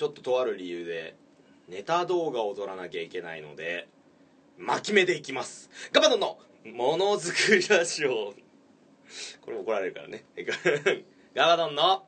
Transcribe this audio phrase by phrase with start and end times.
[0.00, 1.14] ちょっととある理由で
[1.68, 3.86] ネタ動画を撮らなきゃいけないので
[4.56, 5.68] 巻き目でいきます。
[5.92, 8.32] ガバドンのものづくりラジオ。
[9.42, 10.24] これ怒られるからね。
[11.36, 12.06] ガバドンの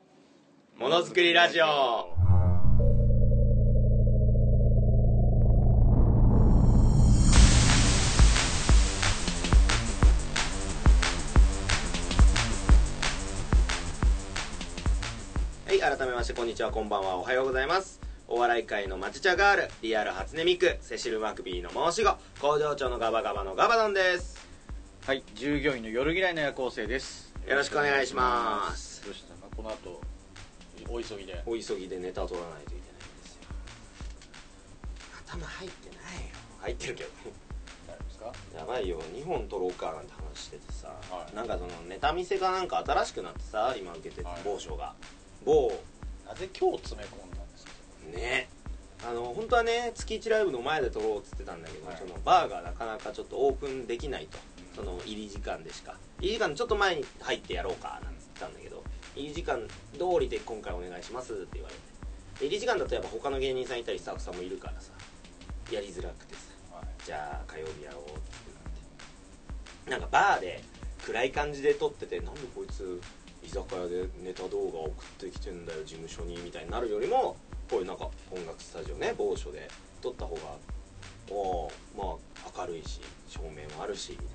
[0.75, 2.22] ものづくりラジオ。
[15.95, 18.01] 改めましてこんにちはこんばんはおはようございます。
[18.27, 24.39] お笑い界のマチチャガールリアル初音ミクセシル・マクビーの申し子工場長のガバガバのガバドンです。
[25.05, 27.31] はい、従業員の夜嫌いの夜行性です。
[27.47, 29.05] よろしくお願いします。
[29.05, 29.35] どうした？
[29.35, 30.01] かこの後
[30.89, 31.43] お急ぎで。
[31.45, 32.87] お急ぎでネタを取らないといけないん
[33.21, 33.41] ですよ。
[35.27, 36.01] 頭入ってないよ。
[36.61, 37.09] 入ってるけど？
[38.57, 38.99] やばいよ。
[39.13, 41.35] 2本取ろうかなんて話しててさ、はい。
[41.35, 44.41] なんかそのネタ見せがなんか新しくなってさ今受けてるはい。
[44.43, 44.95] 某所が、
[45.45, 45.71] 某
[46.25, 47.71] なぜ今日詰め込んだんですか？
[48.15, 48.49] ね。
[49.05, 51.97] あの本当はね月1ライブの前で撮ろうっつってたんだけど、はい。
[51.97, 54.37] そのバーがなかなかちょっとオープンできないと。
[54.75, 55.97] その入り時間でしか。
[56.19, 58.83] 入り時間のちょっと前に入ってやろうかなんつってたんだけど
[59.15, 59.59] 入り時間
[59.93, 61.81] 通りで今回お願いしますって言われて。
[62.39, 64.91] で入り時間だとやっぱ他の芸人さんいたりスタッフさんもいるからさ
[65.69, 66.41] やりづらくてさ。
[66.71, 66.85] はい。
[67.05, 68.19] じゃあ火曜日やろうってなっ
[69.85, 69.91] て。
[69.91, 70.63] なんかバーで
[71.05, 73.22] 暗い感じで撮っててなんでこいつ居
[73.53, 77.37] 酒屋でネタ動画送ってきてんだよ事務所にみたいになるよりも
[77.69, 79.69] こういうなんか音楽スタジオね某所で
[80.01, 80.41] 撮った方が
[81.29, 82.15] おーま
[82.45, 84.31] あ明るいし照明もあるしみたいな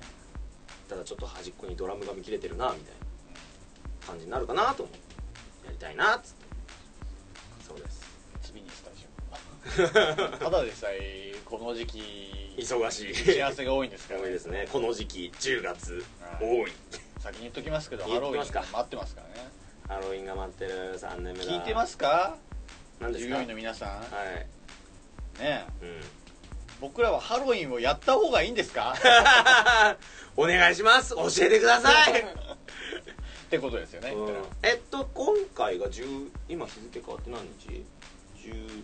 [0.89, 2.93] ただちょっと端っこにドラムが見切れてるなみたい
[4.01, 4.99] な感じになるかなと思って
[5.65, 6.45] やりたいなっつって。
[7.67, 8.01] そうです。
[8.41, 10.39] 次にスタジオ。
[10.39, 13.11] ただでさえこの時期忙しい。
[13.11, 14.67] 打ち合わせが多いんですから、多いですね。
[14.71, 16.03] この時期10月。
[16.19, 16.63] はい。
[16.63, 16.71] 多い
[17.19, 18.77] 先に言っときますけど、ハロウィン言っときますか。
[18.77, 19.33] 待ってますからね。
[19.87, 21.51] ハロウィンが待ってる3年目だ。
[21.51, 22.35] 聞いてますか？
[22.99, 23.29] 何ですか？
[23.29, 23.89] 従業員の皆さん。
[23.89, 25.39] はい。
[25.41, 26.01] ねえ、うん。
[26.81, 28.95] 僕らはハロウィンをやった方がいいんですか？
[30.37, 31.15] お願いします。
[31.15, 32.25] 教えてください、 っ
[33.49, 34.11] てことですよね。
[34.11, 34.35] うん。
[34.63, 37.85] えっと今回が10今日付変わって何日
[38.47, 38.83] ？10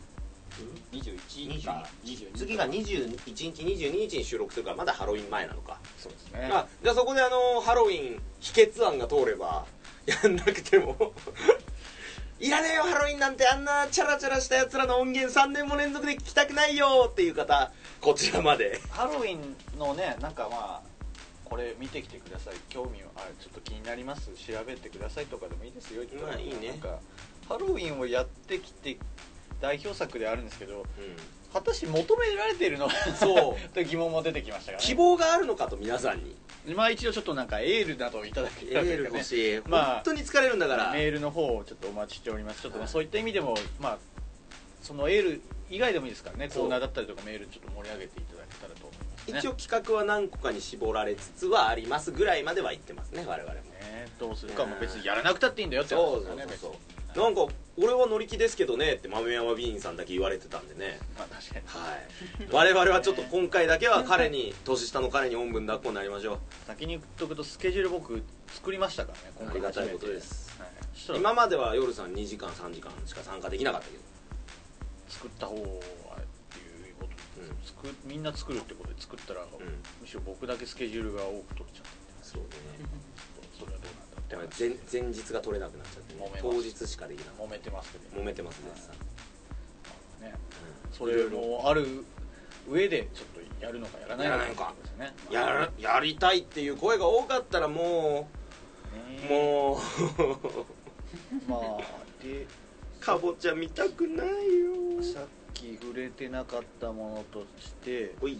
[0.92, 1.88] 二十一か。
[2.04, 2.40] 二十二。
[2.40, 6.50] 次が21日22日に収録するからまだハロウィン前なのか、そうですね。
[6.52, 9.66] あじゃあそこであのハロウィン秘訣案が通れば
[10.06, 11.14] やんなくても。
[12.40, 13.48] いらねえよハロウィンなんて。
[13.48, 17.72] あんなチャラチャラしたやつらの音源3年も連続で聞きたくないよっていう方
[18.02, 18.82] こちらまで。
[18.90, 20.96] ハロウィンのねなんかまあ
[21.46, 22.56] これ見てきてください。
[22.70, 24.32] 興味をあちょっと気になります。
[24.34, 26.04] 調べてくださいとかでもいいですよ。
[26.22, 26.70] まあいいね。
[26.70, 27.00] なんか
[27.48, 28.98] ハロウィンをやってきて
[29.66, 30.86] 代表作であるんですけどうん。
[31.52, 33.60] 果たして求められているのそう。
[33.74, 36.36] と疑問も出てきましたから、ね、希望があるのかと皆さんに。
[36.76, 40.92] まあ一応ちょっとなんかエールなどをいただけエたらール欲しい、まあ本当に疲れるんだから。
[40.92, 42.62] メールの方をちょっとお待ちしております。
[42.62, 43.98] ちょっとそういった意味でもまあ
[44.82, 46.50] そのエール以外でもいいですからね。
[46.50, 49.40] コーナーだったりとかメールちょっと盛り上げていただけたらと思いますね。
[49.40, 53.60] 一応企画は何個かに絞られつつはありますぐらいまでは言ってますね我々も。
[53.72, 56.78] ねどうするかも別にやらなくたっていいんだよって話そうそうですからねそうそ
[57.16, 61.00] なんか俺は乗り気ですけどねって豆山ビーンさんだけ言われてたんでね。
[61.18, 61.66] まあ確かに。
[61.68, 62.74] はい。
[62.74, 70.58] 我々はちょっと今回だけは彼に年下の彼におんぶん抱っこになりましょ先に言っとくとスケジュール僕作りましたからねうありがたいことです。
[70.60, 74.04] はい、今までは夜さん2時間3時間しか参加できなかったけど。
[75.08, 77.48] 作った方はっていうこと、うん。
[77.64, 79.46] 作みんな作るってことで作ったら、ん。
[80.02, 81.90] むしろ僕だけスケジュールが多く取っちゃって。
[82.22, 82.50] そうね。
[83.58, 88.04] それはどうなってだから話前前日が取れなくなっちゃって、ね当日しかできなかっ揉めてますけど。
[88.10, 88.72] た揉めてますね。
[88.76, 88.92] さ
[90.22, 90.34] ね。
[90.90, 90.98] うん。
[90.98, 91.86] それもある
[92.68, 93.28] 上でちょっ
[93.60, 95.14] とやるのかやらないのかね。
[95.30, 98.28] やるやりたいっていう声が多かったらも
[98.94, 99.78] うねもう。
[101.48, 101.78] まあ
[102.24, 102.48] で
[103.00, 105.04] かぼちゃ見たくないよ。
[105.04, 108.40] さっき触れてなかったものとしておい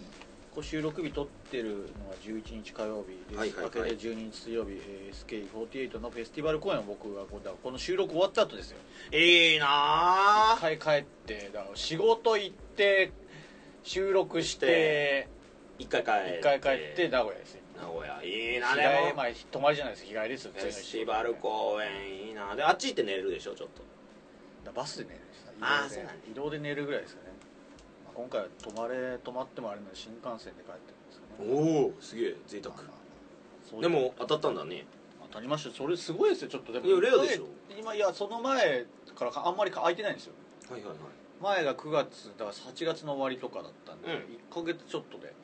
[0.56, 3.64] こう収録日撮ってるのは11日火曜日です、はいはいはい。
[3.64, 8.78] 明けで12日水曜日、えー SK48 のフェスティバル公演を僕がこうだこの収録終わった後ですよ。
[9.12, 13.12] いいな一回帰ってだから仕事行って
[13.82, 15.28] 収録して
[15.78, 16.38] 一回帰って。
[16.38, 17.60] 一回帰って名古屋ですよ。
[17.76, 18.22] 名古屋。
[18.24, 18.88] いい日なでも。
[18.88, 20.06] 帰りまあ泊まりじゃないです。
[20.06, 20.52] 日帰りですよ。
[20.56, 22.56] フェスティバル公演いいな。
[22.56, 23.68] であっち行って寝るでしょちょっ
[24.64, 24.72] と。
[24.72, 25.20] バスで寝る
[25.60, 26.22] あーそうなんだ。
[26.30, 27.25] 移動で寝るぐらいですか
[28.16, 31.84] 今回は泊まれ泊まってもあれなので新幹線で帰ってるんですかね。
[31.84, 32.74] おおすげえ贅沢。
[32.76, 34.86] ういうでも当たったんだね。
[35.30, 35.76] 当たりました。
[35.76, 36.86] それすごいですよちょっとでも。
[36.86, 37.44] いやレアでしょ。
[37.78, 40.32] 今いやその前からかあんまり空いてないんですよ。
[40.70, 40.98] はいはいはい。
[41.42, 44.62] 前が9月だから8月の終わりとかだったんで、うん。
[44.62, 45.34] 1ヶ月ちょっとで。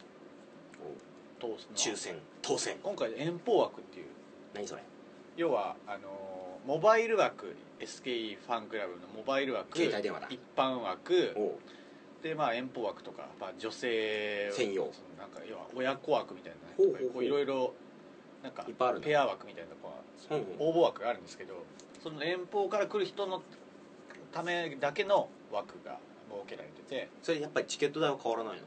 [1.39, 2.15] 通すの抽選。
[2.41, 2.79] 当選。
[2.83, 4.07] 今回遠方枠っていう。
[4.55, 4.83] 何それ。
[5.37, 6.33] 要はあのー
[6.67, 10.29] モバイル枠 SKE ファンクラブのモバイル枠携帯電話だ。
[10.31, 11.53] 一般枠おう
[12.23, 14.83] でまあ遠方枠とか、まあ、女性を専用。
[15.19, 17.11] なんか要は親子枠みたいなほうほうほう。
[17.15, 17.75] こういろいろ
[18.43, 19.93] なんかいっぱいあるんだペア枠みたいなこ
[20.31, 21.55] う応募枠があるんですけど
[22.03, 23.43] その遠方から来る人の
[24.33, 25.99] ためだけの枠が
[26.31, 27.09] 設けられてて。
[27.23, 28.63] それやっぱりチケット代は変わらないの？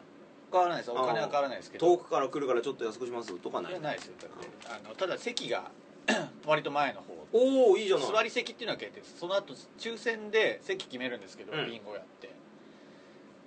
[0.52, 0.92] 変わらないです。
[0.92, 1.88] お金は変わらないですけど。
[1.88, 4.06] 遠くから来るからちょっと安くしますとかないないです。
[4.08, 5.72] よだってあのただ席が
[6.46, 7.16] 割と前の方。
[7.34, 8.08] おおいいじゃない。
[8.08, 9.18] 座り席っていうのは決定です。
[9.18, 11.66] その後抽選で席決めるんですけど、うん。
[11.66, 12.30] ビンゴやって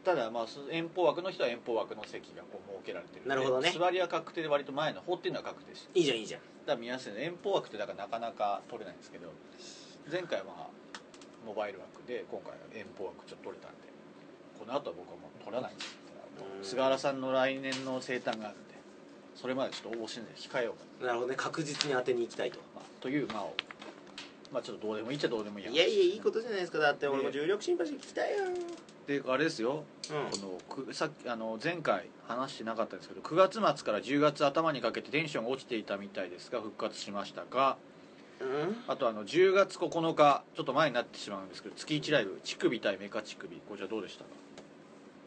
[0.09, 3.29] ただまあそ遠方枠の人は遠方枠の席がこう設けられてる。
[3.29, 3.71] なるほどね。
[3.77, 6.41] 座りは確定で割と前の方っていうのは確定していいじゃんいいじゃん。
[6.41, 9.29] だから見やすいの遠方枠ってだからなかなか取れないんですけど
[10.11, 10.67] 前回はまあ
[11.45, 13.93] モバイル枠で今回は遠方枠ちょっと取れたんで
[14.59, 15.99] この後は僕はもう取らないんです
[16.57, 16.65] うん。
[16.65, 18.81] 菅原さんの来年の生誕があるんで
[19.35, 22.59] それまでちょっと応募しないで控えようかなるほどね確実に当てに行きたいと。
[22.75, 23.47] まあ、というまあ
[24.51, 25.71] まあちょっとどうでもいいっちゃどうでもいいや。
[25.71, 26.79] いやいやいいことじゃないですか。
[26.79, 28.45] だって俺も重力心配して聞きたいよ
[29.09, 30.41] であれですよ、うん。
[30.41, 37.77] このくさっきあの前回話してなかったんですけど9月末から10月頭にかけてテンションが落ちていたみたいですが復活しましたが
[38.41, 38.77] うん？
[38.87, 44.31] あとあの10月9日ちょっと前になってしまうんですけど月1ライブ乳首対メカ乳首こちらどうでしたか？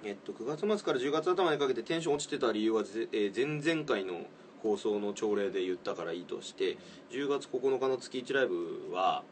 [0.04, 4.22] えっと9月末から10月頭にかけてテンション落ちてた理由はぜ、えー前々回の
[4.62, 6.78] 放送の朝礼で言ったからいいとして
[7.10, 9.24] 10月9日の月1ライブは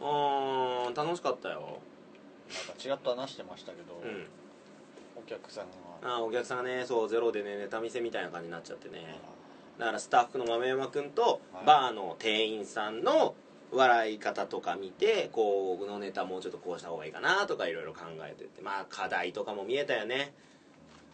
[0.00, 1.78] うーん楽しかったよ
[2.48, 4.26] なんかちらっと話してましたけど、うん。
[5.16, 5.70] お客さんが。
[6.02, 9.18] あーお客さんがねそうゼロでねネタ見せみたいな感じになっちゃってね。
[9.78, 11.66] だからスタッフの豆山君とはい。
[11.66, 13.34] バーの店員さんの
[13.70, 18.62] 笑い方とか見てこうこのネタもうちょっとこうした方がいいかなとかいろいろ考えてって。
[18.62, 20.32] まあ課題とかも見えたよね。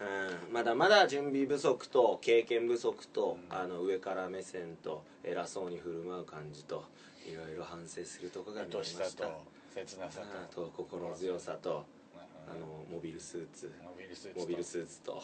[0.01, 0.53] うん。
[0.53, 3.57] まだまだ準備不足と経験不足と、うん。
[3.57, 6.85] あの上から目線と偉そうに振る舞う感じと
[7.27, 9.31] いろいろ反省するとこが見えま愛しさしたと
[9.75, 11.85] 切なさあとと心強さと
[12.17, 12.61] あうん。
[12.61, 13.73] のモビルスーツ。
[13.83, 14.41] モビルスーツと。
[14.41, 15.23] モビルスーツと。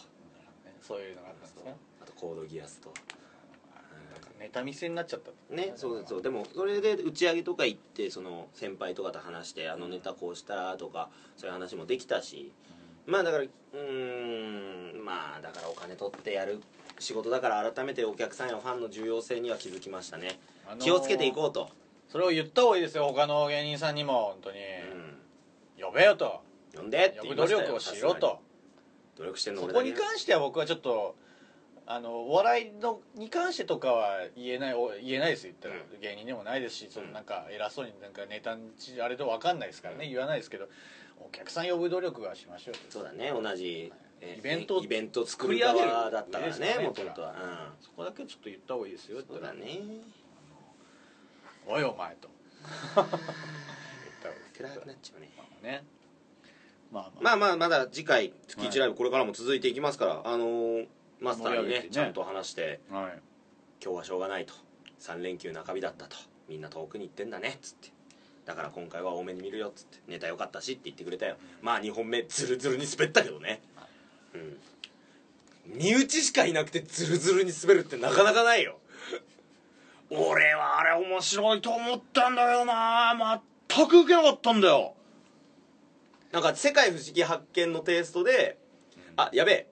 [0.80, 1.76] そういうのがあったんですね。
[2.02, 2.92] あとコードギアスと。
[4.38, 5.54] ネタ見せになっちゃった。
[5.54, 6.22] ねそうそうそう。
[6.22, 12.52] でもそれで打ち上げとか行ってその先輩とかと話してあのネタこうしたとかそういう話もできたし。
[13.06, 16.60] まあだからうーんまあだからお金取ってやる
[16.98, 21.70] 仕事だから改めてお客さんやファンの重要性には気づきましたね、あのー気をつけていこうと、
[22.10, 24.32] それを言った方がいいですよ他の芸人さんにも。
[24.34, 24.58] 本当に、
[25.78, 26.42] うん、呼べよと。
[26.74, 28.40] 呼んでって呼ぶ努力をしろと。
[29.16, 31.14] 努力してんのそこに関しては僕はちょっと
[31.86, 38.62] あのお笑いのに関してとかは言えないお言えないですよ言ったら、う芸人でもないですしそのなんか偉そうになんかネタに
[39.02, 40.68] あれと分かんないですからね、言わないですけど
[41.18, 43.30] お客さん呼ぶ努力はしましょうよそうだね。
[43.30, 47.34] 同じ、えイベントをイベント作り上げだったからねもともとは。
[47.80, 49.80] そこだけちょっと言った方がいいですようんそうだね
[51.66, 52.28] おいお前と。
[52.94, 55.30] 言った方がいいです暗くなっちゃうね
[55.62, 55.84] ね
[56.90, 60.88] まあまあ、まあまあまだ次回月1ライブこれからも続いていきますから、あのー
[61.20, 61.88] マスターにねね。
[61.90, 63.20] ちゃんと話してはい。
[63.82, 64.54] 今日はしょうがないと。
[65.00, 66.16] 3連休中日だったと。
[66.48, 67.50] みんな遠くに行ってんだね。
[67.50, 67.90] っつって。
[68.46, 69.68] だから今回は多めに見るよ。
[69.68, 69.98] っつって。
[70.08, 71.36] ネタ良かったしって言ってくれたよ。
[71.60, 73.60] まあ2本目ズルズルに滑ったけどね。
[74.34, 74.58] うん。
[75.66, 78.78] 身内しかいなくてズルズルに滑るってなかなかないよ
[80.10, 83.40] 俺はあれ面白いと思ったんだよな。
[83.68, 84.94] 全く受けなかったんだよ。
[86.32, 88.58] なんか世界不思議発見のテイストで、
[89.16, 89.66] あやべえ。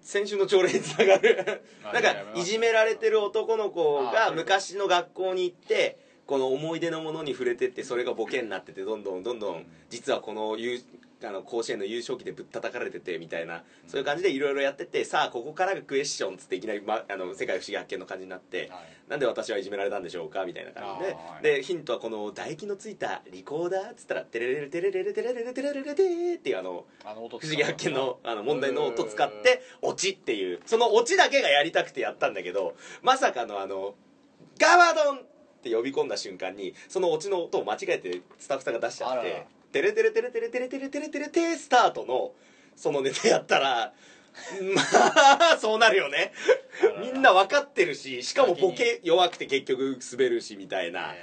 [0.00, 1.62] 先週の朝礼につながる。
[1.92, 10.80] なんかいじめられてる男の子が昔の学校に行ってこの思い出のものに触れてってそれがボケになっててどんどんどんどん実はこの優
[11.26, 19.02] あの甲子園の優勝旗でぶったたかれててみたいなそういう感じでいろいろやっててさあここからがクエスチョンっつっていきなり、ま、あの世界不思議発見の感じになって、はい。
[19.08, 21.42] なんで私はいじめられたんでしょうかみたいな感じで、はい。
[21.42, 33.94] でヒントはこの唾液のついたリコーダーっつったらテレレレテレレレテレレレテレレレテーっていうあの不思議発見のあの問題の音使ってオチっていうそのオチだけがやりたくてやったんだけどまさかのあの
[34.58, 35.20] ガバドンっ
[35.62, 42.32] て呼び込んだ瞬間にそのオチの音を間違えてスタッフさんが出しちゃってテレテレテレテレテレテレテレテレテスタートの
[42.76, 43.92] そのネタやったら
[44.74, 44.82] ま
[45.54, 46.32] あそうなるよね
[47.00, 51.14] みんな分かってるししかもボケ弱くて結局滑るしみたいな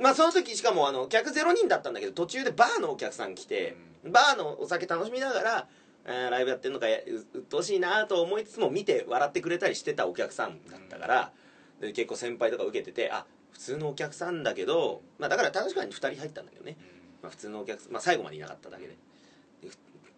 [0.00, 5.66] まあその時しかもあの客0人だったんだけど途中でバーのお客さん来て、バーのお酒楽しみながら、
[6.04, 6.90] えーライブやってるのかう
[7.34, 11.32] 鬱陶しいなと思いつつも見て笑ってくれたりしてたお客さんだったから、
[11.80, 16.76] で結構先輩とか受けててあ普通のお客さんだけど、まあ、だから確かに2人入ったんだけどね、
[17.22, 18.96] まあ、普通のお客さん、まあ、最後までいなかっただけで。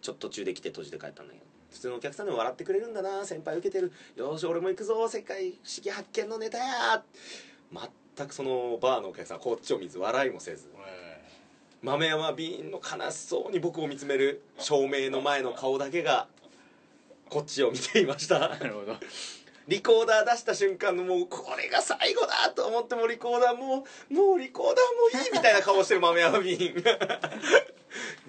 [0.01, 1.45] ちょっと途中で来て閉じて帰ったんだけど。
[1.71, 3.91] 普通のお客さんでも笑ってくれるんだな先輩受けてる。
[4.15, 7.03] よーし俺も行くぞ世界不思議発見のネタや
[8.17, 10.69] 全くそのバーのお客さんこっちを見ず笑いもせず。
[10.77, 11.21] え
[11.81, 16.27] 豆山瓶の悲しそうに僕を見つめる照明の前の顔だけが
[17.29, 18.35] こっちを見ていました。
[18.35, 18.97] ーなるほど
[19.67, 26.57] リコーダー出した瞬間のもうこれが最後だと思ってもリコーダーもうもうリコーダーもいいみたいな顔してる豆山瓶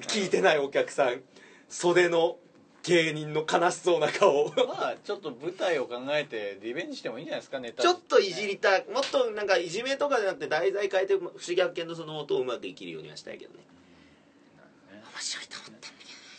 [0.02, 1.22] 聞いてないお客さん。
[1.68, 2.36] 袖の
[2.82, 4.52] 芸人の悲しそうな顔。
[4.66, 7.82] まあちょっと舞台を考えてリベンジしてもいいんじゃないですかネタ。
[7.82, 8.84] ちょっといじりたい。
[8.92, 13.58] もっとなんかいじめとかじゃなくて題材変えて不思議発見のその音をうまく生きるようにはしたいけどね。
[14.92, 15.02] ね。
[15.14, 15.88] 面白いと思った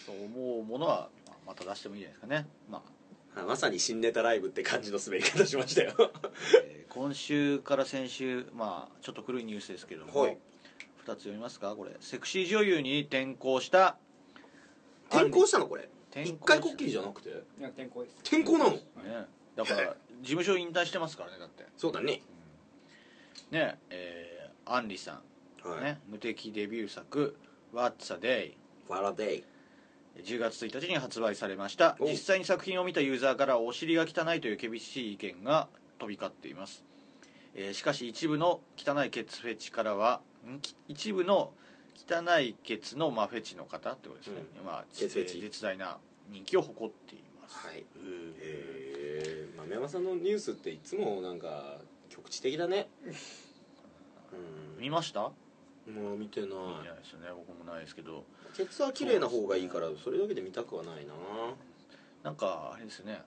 [0.05, 1.09] そう思うものは
[1.47, 2.47] また出してもいいんじゃないですかね。
[2.69, 2.92] まああ
[3.35, 5.93] まさに新ネタライブって感じの滑り方しましたよ。
[6.65, 10.37] えー今週から先週まあちょっと古いニュースですけども、はい。
[11.05, 11.75] 2つ読みますか？
[11.75, 11.91] これ。
[11.99, 13.97] セクシー女優に転向した。
[15.09, 15.89] 転校したのこれ？
[16.11, 17.29] 転校一回こっきりじゃなくて？
[17.29, 18.17] いや転校です。
[18.21, 18.71] 転校なの？
[18.73, 18.79] ね
[19.55, 21.65] だから事務所引退してますからねだって。
[21.77, 22.21] そうだね。
[23.49, 25.19] ねえー、アンリさ
[25.65, 25.83] ん、はい。
[25.83, 27.35] ね、無敵デビュー作
[27.73, 28.53] 「What's a Day
[28.85, 29.43] ファラデイ」
[30.21, 31.95] 10月1日に発売されました。
[31.99, 32.05] お。
[32.05, 35.67] 実際に作品を見たユーザーからお尻が汚いという厳しい意見が
[35.99, 36.83] 飛び交っています、
[37.55, 40.59] えーしかし一部の汚いケツフェチからはん？
[40.59, 41.51] き一部の
[41.95, 45.37] 汚いケツの、まあ、フェチの方ってことですね、まあ、ケツフェチ。
[45.37, 45.97] えー絶大な
[46.29, 47.67] 人気を誇っています。
[47.67, 47.81] はい。
[47.81, 47.85] う
[48.39, 51.79] え豆山さんのニュースっていつもなんか
[52.09, 52.87] 局地的だね。
[54.79, 55.31] 見ました？
[55.87, 56.49] うんもう見てない。
[56.49, 57.27] いないですよね。
[57.35, 58.23] 僕もないですけど。
[58.55, 61.13] ケツは綺麗な方がいいからそれだけで見たくはないな。
[62.23, 63.21] なんかあれですね。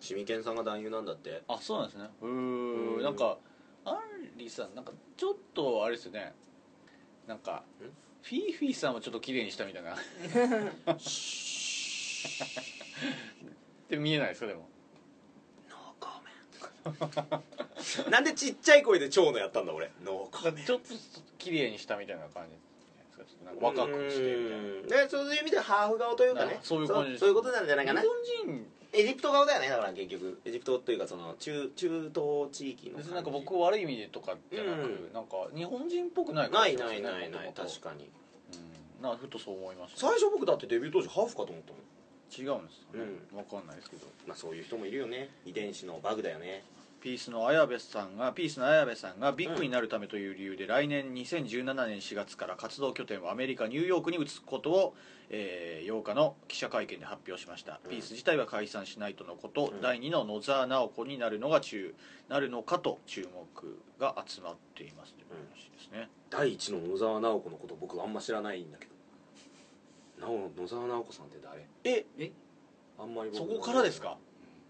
[0.00, 1.42] シミケンさんが男優なんだって。
[1.48, 2.08] あそうなんですね。
[2.20, 2.96] ううん。
[2.98, 3.38] ーなんか
[3.84, 6.34] アンリさんなんかちょっとあれですよね。
[7.26, 7.62] なんか
[8.22, 9.94] フィーフィーさんをちょっと綺麗にしたみたいな。
[9.94, 9.96] っ
[13.88, 14.68] て見えないですかでも
[18.10, 19.90] なんでちっちゃい声で蝶野やったんだ俺。
[20.04, 20.86] ノーコメンちょっと
[21.38, 22.58] 綺麗にしたみたいな感じで
[23.10, 23.74] すかちょっとなん。
[23.76, 24.22] か若くして
[24.84, 25.08] みたいな。
[25.10, 26.56] そういう意味ではハーフ顔というかね。
[26.60, 28.00] あそういう感じそういうことなんじゃないかな。
[28.02, 28.16] 日本
[28.46, 28.66] 人。
[28.92, 30.40] エジプト顔だよねだから結局。
[30.44, 35.12] エジプトというかその中中東地域の別になんか僕悪い意味でとかじゃなく、うん。
[35.12, 37.70] なんか日本人っぽくないない感じないないない元々。
[37.70, 38.08] 確かに。
[38.98, 39.02] うん。
[39.02, 40.00] なふとそう思いました。
[40.00, 41.82] 最初僕だってデビュー当時ハーフかと思ったもん
[42.30, 44.06] 違うんですよね、わかんないですけど。
[44.26, 45.30] まあそういう人もいるよね。
[45.44, 46.64] 遺伝子のバグだよね。
[47.00, 54.94] ピースの綾部さんがピースの綾部さんがビッグになるためという理由で、来年2017年4月から活動拠点をアメリカニューヨークに移すことを、
[55.30, 57.90] えー8日の記者会見で発表しました、うん。
[57.90, 59.80] ピース自体は解散しないとのこと、うん。
[59.80, 61.94] 第2の野沢直子になるのが中
[62.28, 68.95] なるのかと注目が集まっていますという話ですね、第一の野沢直子のこと僕あんま知らないんだけど
[70.20, 71.66] なお野沢直子さんって誰？
[71.84, 72.06] え？
[72.18, 72.32] え？
[72.98, 74.16] あんまり僕そこからですか？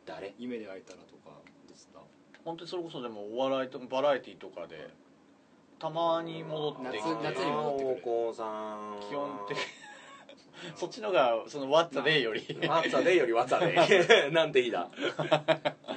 [0.05, 0.35] 誰？
[0.39, 1.31] 夢で会えたらとか
[1.69, 2.01] ですか？
[2.45, 4.91] 本当にそれこそでもお笑いとバラエティーとかで
[5.79, 8.35] たまに戻ってきて夏夏に戻ってくる。
[8.35, 9.59] さん基本的
[10.75, 12.41] そっちのがその「What's a Day」より。
[12.67, 14.33] ワッツァデイよりワッツァデイ。
[14.35, 14.89] なんていいだ？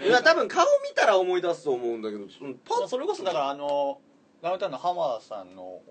[0.04, 4.00] いや多分顔見たら思い出すと思うんだけどそのパッまあそれこそだからあの
[4.42, 5.82] ダウンタウンの浜田さんの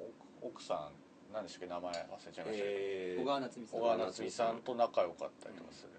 [0.42, 0.92] 奥さん
[1.32, 3.22] 何でしたっけ名前忘れちゃいましたけど、えー。
[3.22, 3.80] 小川夏美さん。
[3.80, 5.90] 小川夏美さんと仲良かったりとかする、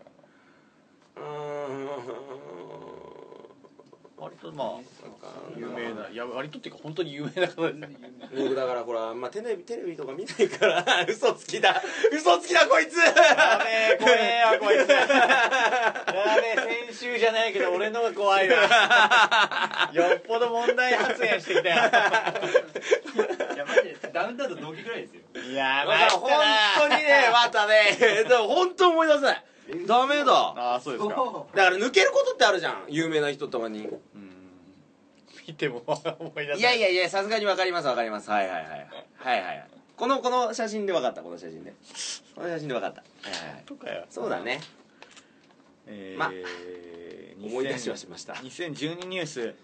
[1.17, 1.85] あうーん。
[1.85, 1.91] の
[4.17, 4.79] 割とまあ
[5.55, 7.89] 有名ないや割とっていうか本当に有名な方ですよね
[8.35, 11.81] 僕だからほら、まあ、テレビテレビとか見ないから 嘘つきだ。
[12.11, 12.97] 嘘つきだこいつ。
[12.97, 14.89] やべえ怖えやこいつ。
[14.89, 15.07] や
[16.41, 18.57] べえ先週じゃないけど俺のが怖いわ。
[19.93, 21.75] よっぽど問題発言してきたよ
[24.23, 25.21] ダウンタウンと同期ぐらいですよ。
[25.41, 26.29] いやだから本
[26.77, 29.43] 当にねまたねでも本当思い出せない。
[29.87, 30.33] ダメだ。
[30.33, 31.15] ああそうですか。
[31.55, 32.83] だから抜けることってあるじゃん。
[32.89, 33.87] 有名な人とかに。
[33.87, 34.29] うん
[35.47, 35.81] 見ても
[36.19, 36.61] 思い出せい。
[36.61, 38.29] やいやいやさすがに分かります分かります。
[38.29, 38.65] はいはいはい。
[38.67, 39.67] はいはいはい。
[39.97, 41.23] このこの写真で分かった。
[41.23, 41.73] この写真で。
[42.35, 43.01] この写真で分かった。
[43.01, 43.63] はいはいはい。
[43.65, 44.05] とかよ。
[44.09, 44.59] そうだね。
[45.87, 46.31] えーま
[47.41, 48.33] 思い出しはしました。
[48.33, 49.55] 2012ニュース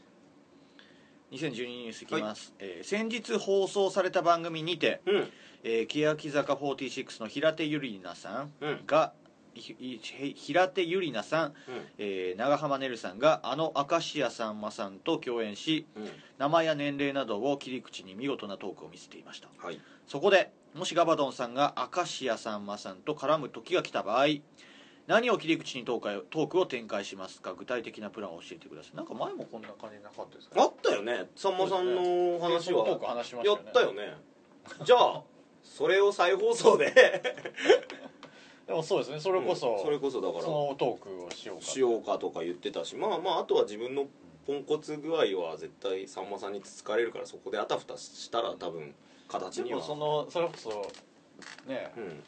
[1.35, 5.27] 2012ニュースいきます、えー先日放送された番組にて、うん。
[5.63, 8.83] えー、欅坂46の平手友梨奈さんうん。
[8.85, 9.13] が、
[9.53, 11.53] ひひ平手友梨奈さん、
[11.97, 16.09] えー長濱ねるさんがあの明石家さんまさんと共演しうんうん。
[16.37, 19.49] 名前や年齢などを切り口に見事なトークを見せていました。
[19.57, 19.79] はい。
[20.07, 24.25] そこでもしガバドンさんが明石家さんまさんと絡む時が来た場合
[25.07, 27.53] 何を切り口にトークトークを展開しますか？
[27.53, 28.97] 具体的なプランを教えてください。
[28.97, 31.29] なんか前もこんな感じなかったですかあったよね。
[31.35, 32.85] さんまさんの話は。
[32.85, 33.69] トーク話しましたやよね。
[33.69, 34.17] ったよね。
[34.83, 35.21] じゃあ
[35.63, 36.91] それを再放送で。
[38.65, 39.19] でもそうですね。
[39.19, 39.83] それこそ、うん。
[39.83, 44.07] それこそだからそのトークをしようかしようかとか言ってたしまあまああとは自分の
[44.47, 48.95] ポンコツ具合は絶対さんまさんにつつかれるからそこであたふたしたら多分
[49.27, 49.67] 形には。
[49.69, 50.69] でもそのそれこそ
[51.67, 52.23] ねうん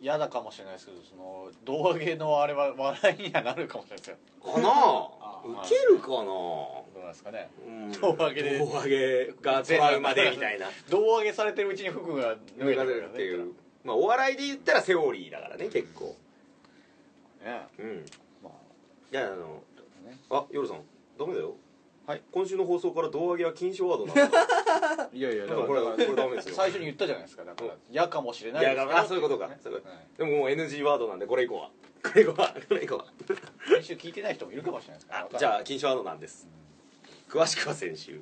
[0.00, 4.16] 嫌だかもしれないですけどその胴上げのあれは笑いにはなるかもしれないですよ。
[4.42, 4.68] かな？
[4.70, 6.24] あウケるかな？
[6.24, 7.50] どうなんですかね。
[7.66, 7.92] うん。
[7.92, 8.58] 胴上げで。
[8.58, 10.66] 胴上げがトラウマでみたいな。
[10.90, 13.54] 胴上げされてるうちに服が脱げて脱がれるっていう。
[13.84, 16.16] まあお笑いで言ったらセオリーだからね結構。
[17.44, 17.66] ね。
[17.78, 18.04] うん。
[18.42, 18.50] ま
[19.10, 19.62] いやあの
[20.04, 20.18] あね。
[20.30, 20.82] あ夜さん
[21.18, 21.54] ダメだよ
[22.06, 22.22] はい。
[22.32, 25.08] 今週の放送から胴上げは禁止ワードなんだ。
[25.12, 26.54] いやいやだからこれこれダメですよ。
[26.54, 29.48] 最初に言ったじゃないですかだから嫌かもしれないいやだからそういうことか。
[29.48, 31.70] ねそういうこはいでももう NG ワードなんでこれ以降は。
[32.02, 32.54] これ以降は。
[32.68, 33.06] これ以降は。
[33.68, 36.46] 先週聞いてない人もいるかもしれないですからあ じゃあ禁止ワードなんです。
[37.30, 38.20] 詳しくは先週。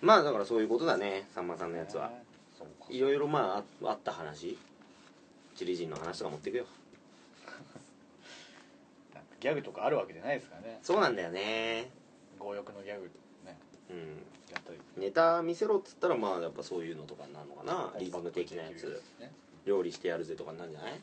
[0.00, 1.28] まあだからそういうことだね。
[1.34, 2.10] さんまさんのやつは。
[2.88, 4.56] いろいろまあああった話。
[5.54, 6.64] チリ人の話とか持っていくよ。
[9.38, 10.78] ギャグとかあるわけじゃないですからね。
[10.82, 11.90] そうなんだよね
[12.42, 13.10] 強欲のギャグ
[13.44, 13.58] ね
[13.90, 13.96] うん。
[14.52, 14.78] やったり。
[14.96, 19.02] ネタ見せろっつったらまあやっぱそういうのとかになるのかなリズム的なやつ。
[19.20, 19.32] ね。
[19.64, 21.00] 料理してやるぜとかになるんじゃない？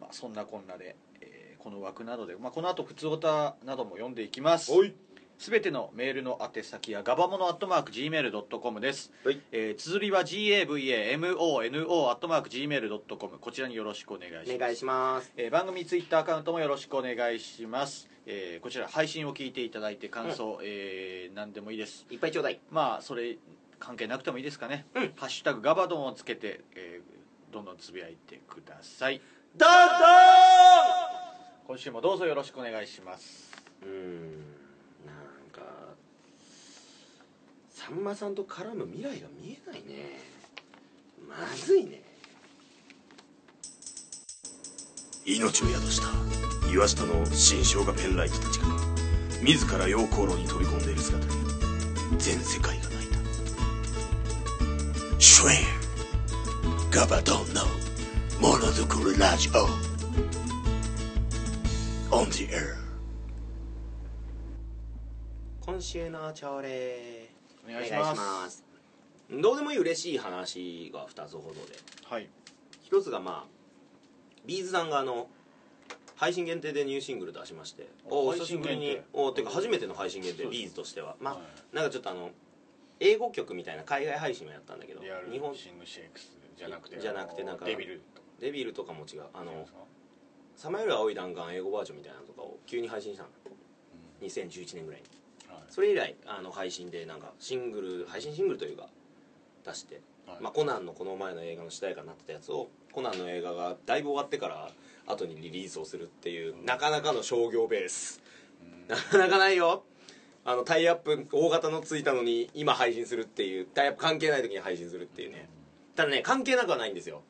[0.00, 4.72] まあそんなこんなでえーこの枠などでまあこの後普通オタなども読んでいきます。
[4.72, 4.94] おい
[5.38, 9.40] すべてのメールの宛先はガバモノアットマーク Gmail.com です、はい。
[9.52, 14.54] えー綴りは GAVAMONO アットマーク Gmail.com こちらによろしくお願いします。
[14.56, 15.32] お願いします。
[15.36, 22.04] えー番組ツイッターアカウントもよろしくお願いします、えーこちら配信を聞いていただいて感想、えー何でもいいです。
[22.10, 22.58] いっぱいちょうだい。
[22.70, 23.36] まあそれ
[23.78, 25.12] 関係なくてもいいですかね「うん。
[25.14, 27.18] ハッシュタグガバドン」をつけて、えー
[27.54, 29.20] どんどんつぶやいてください。
[29.56, 29.74] どうぞ
[31.66, 33.50] 今週もどうぞよろしくお願いします。
[33.82, 34.44] うーん
[35.50, 35.62] か
[37.88, 40.20] さんまさんと絡む未来が見えないね。
[41.26, 42.02] まずいね。
[45.24, 46.08] 命を宿した
[46.70, 48.66] 岩下の新生姜ペンライトたちが
[49.42, 51.32] 自ら陽光炉に飛び込んでいる姿に
[52.18, 53.18] 全世界が泣いた。
[55.18, 55.56] シュエン
[56.90, 57.64] ガバドンの
[58.40, 59.66] ものづくりラジオ
[62.14, 62.76] On the air.
[65.60, 67.28] 今週の朝礼
[67.68, 68.56] お願いします。
[68.58, 68.64] す。
[69.30, 71.76] どうでもいい嬉しい話が2つほどで。
[72.04, 72.28] はい。
[72.82, 73.58] 一つがまあ
[74.46, 75.28] ビーズさんがあの
[76.16, 77.88] 配信限定でニューシングル出しまして。
[78.08, 78.86] おお久しぶりに。
[78.86, 79.08] 配信限定。
[79.12, 81.16] おてか初めての配信限定ビーズとしては。
[81.20, 81.40] まあ、は
[81.72, 82.30] なんかちょっとあの
[83.00, 88.26] 英語曲みたいな海外配信をやったんだけど日本シングシェイクスじゃなくてじゃなくてなんかデビルとか。
[88.40, 89.24] デビルとかも違う。
[89.34, 89.78] あの違うんですか
[90.56, 93.28] 「さまよる青い弾丸」英語バージョンみたいなのとかを急に配信したの。
[94.22, 95.06] 2011年ぐらいに。
[95.08, 95.17] はい
[95.68, 98.88] それ以来あの配信でなんかシングル配信シングルというか
[99.64, 100.36] 出して、はい。
[100.40, 104.70] まあ、コナンのこの前の映画の主題歌になってたやつをコナンの映画がだいぶ終わってから
[105.06, 108.20] 後にリリースをするっていうなかなかの商業ベース。
[108.88, 109.84] なかなかないよ。
[110.44, 115.48] あのタイアップ大型のついたのに今配信するっていうタイアップ関係ない時に配信するっていうね。
[115.94, 117.22] ただね関係なくはないんですよ。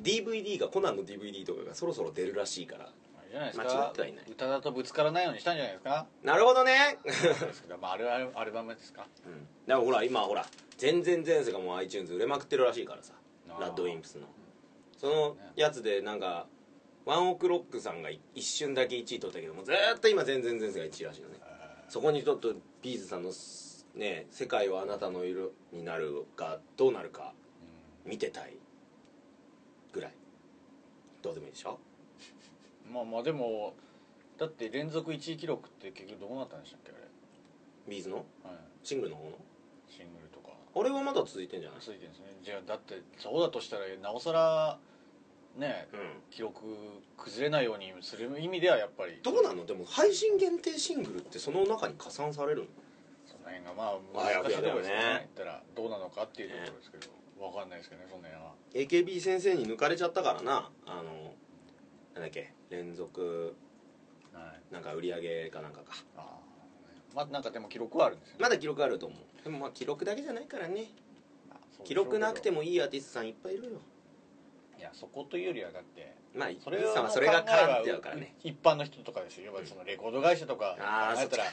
[0.00, 2.88] DVD がコナンの DVD とかがそろそろ出るらしいから
[3.32, 4.24] じゃないです間違かってはいない。
[4.30, 6.06] 歌だとぶつからないようにしたんじゃないですか。
[6.22, 6.98] なるほどね。
[7.02, 9.06] ですけどまああれはアルバムですか？
[9.26, 9.46] うん。
[9.66, 13.14] でもほら今ほら全然前世がもう iTunes 売れまくってるらしいからさ。
[13.48, 13.60] あー。
[13.60, 14.26] ラッドウィンプスの。
[14.98, 16.46] そのやつでなんか
[17.06, 21.36] ワンオクロックさんが一瞬だけ1位取ったけどもずーっと今全然前世が1位らしいのね。
[21.88, 23.32] そこにちょっとビーズさんの
[23.94, 27.32] ね「世界はあなたの色になる」がどうなるか
[28.04, 28.56] 見てたい
[29.92, 30.12] ぐらい。
[31.22, 31.78] どうでもいいでしょ？
[32.92, 33.74] まあまあでも
[34.38, 36.94] だって連続1位記録って結局どうなったんでしたっけあ
[37.88, 39.30] ビーズのれ、はい、シングルの方の？
[39.88, 40.54] シングルとか。
[40.74, 41.80] あれはまだ続いてんじゃない？
[41.80, 42.26] 続いてるんですね。
[42.42, 44.78] じゃあだってそうだとしたらなおさら
[45.56, 46.00] ねうん。
[46.30, 46.60] 記録
[47.16, 49.20] 崩れないようにする意味ではやっぱり。
[49.22, 49.66] どうなの？
[49.66, 52.66] でも配信限定シングルってその中に加算されるの？
[53.26, 55.28] その辺がまあ難しいところですよね。
[55.36, 58.52] 言ったらどうなのかっていうところですけど、わかんないですけどねその辺は。
[58.74, 60.70] AKB 先生に抜かれちゃったからな。
[60.86, 61.34] あの
[62.14, 62.52] なんだっけ？
[62.72, 63.54] 連続
[64.32, 64.74] はい。
[64.74, 65.92] なんか売り上げかなんかか。
[66.16, 66.24] ああ
[67.14, 68.42] まあなんかでも記録はあるんですよね。
[68.42, 69.44] まだ記録あると思う。
[69.44, 70.86] でもまあ記録だけじゃないからね。
[71.84, 73.70] 記録なくてもいいアーティストさんいっぱいいるよ。
[74.78, 78.34] いやそこというよりはだってまあイそれッさんはのそれが絡んじゃうからね。
[78.42, 79.46] 一般の人とかですよ。
[79.46, 81.44] 要はそのレコード会社とか考えたら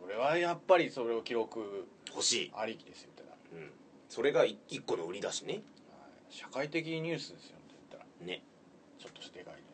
[0.00, 3.70] それはやっぱりそれを記録欲しい、ありきですよ言ったらうん、
[4.08, 5.60] それがい一個の売りだしね。
[6.30, 8.26] 社会的ニュースですよって言ったら。
[8.26, 8.42] ね。
[8.98, 9.60] ちょっとしてでかいで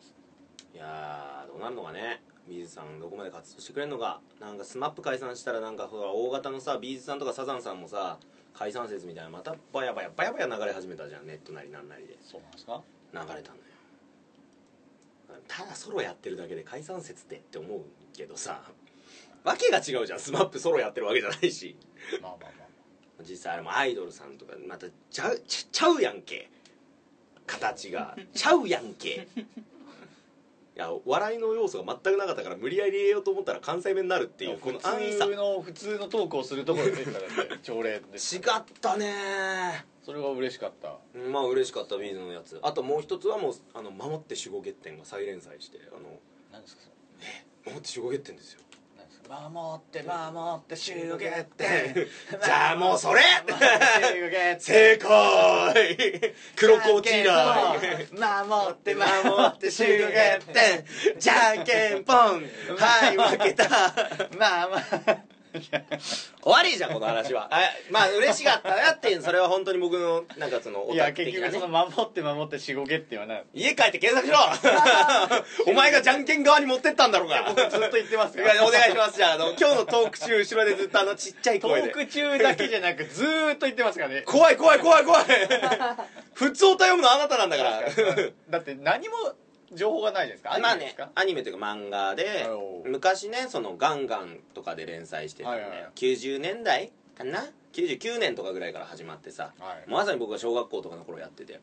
[0.73, 2.21] いやーどうなるのかね。
[2.47, 4.19] B'z さんどこまで活動してくれるのか。
[4.39, 8.17] なんか SMAP 解散したらなんかほら大型のさ B'z さんとかサザンさんもさ
[8.53, 11.27] 解散説みたいなまたバヤバヤバヤバヤ流れ始めたじゃん。
[11.27, 12.17] ネットなりなんなりで。
[12.23, 12.81] そうなんですか？
[13.13, 13.43] 流れたのよ。
[15.47, 17.81] ただソロやってるだけで解散説ってって思う
[18.15, 18.61] けどさ。
[19.43, 20.19] わけが違うじゃん。
[20.19, 21.75] SMAP ソロやってるわけじゃないし。
[22.21, 23.23] まあまあまあ。
[23.23, 26.49] 実際あれもアイドルさんとかまたちゃうちゃうやんけ。
[27.47, 28.15] 形が。
[28.33, 29.27] ちゃうやんけ。
[29.35, 29.45] い
[30.81, 38.43] や笑いの要素が全くなかったから無理やり入れようと思ったら関西弁になるっていうこの安易さ普通の普通のトークをするところで出たからね 朝礼です違っ
[38.81, 40.97] たねそれは嬉しかった。
[41.29, 42.59] まあ嬉しかったビーズのやつ。
[42.63, 46.19] あともう一つはもうあの守って守護月天が再連載してあの
[46.51, 48.61] 何ですかそ守って守護月天ですよ
[49.31, 52.07] 守って守って集合決定
[52.43, 53.21] じゃあもうそれ。
[54.59, 57.25] 正解 黒コーチー。
[57.25, 60.85] ラー守って守守って集合決定
[61.17, 62.17] じゃんけんぽん。
[62.17, 63.69] はい 負けた。
[64.37, 67.49] まあまあ終わりじゃんこの話は。
[67.51, 67.59] あ
[67.89, 71.59] まあ嬉しかったなっていうそれは本当に僕のなんかそのオいタや結局ク的なね。
[71.59, 74.39] その守って守って集合決定はな家帰って検索しろ。
[75.67, 77.53] お前がじゃんけん側に持ってったんだろうが。
[77.69, 79.17] ずっと言ってますいやお願いします。
[79.17, 81.89] じゃああの今日のトーク中後ろでずっとあのちっちゃいト声で。
[81.89, 84.21] ーク中だけじゃなくずーっと言ってますからね。
[84.21, 85.25] 怖い怖い怖い怖い。
[86.33, 87.81] 普通歌読むのあなたなんだから。
[88.49, 89.15] だって何も
[89.73, 90.53] 情報がないじゃないですか。
[90.53, 92.47] アニまあねメですか、アニメというか漫画で
[92.85, 95.91] 昔ねそのガンガンとかで連載してたんだよ、はいはいはい。
[95.95, 99.89] 90年代かな？99年とかぐらいから始まってさ、はい。
[99.89, 101.61] まさに僕が小学校とかの頃やってて、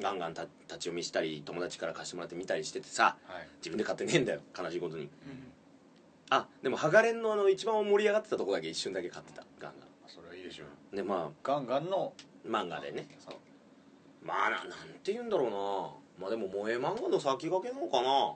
[0.00, 3.46] ガンガンた立ち読みしたり友達から貸してもらって見たりしててさはい。
[3.58, 5.08] 自分で買ってねえんだよ悲しいことに、
[6.30, 9.72] あでもハガレンのあの一番盛り上がってたとこだけ一瞬だけ買ってたガン
[10.06, 10.66] それはいいでしょう。
[10.96, 13.06] ガンでまガンガンのあ漫画でね。
[13.24, 13.34] そう。
[14.24, 14.68] まあななん
[15.02, 18.34] て言うんだろうなまあでも萌え漫画の先駆けなのかな？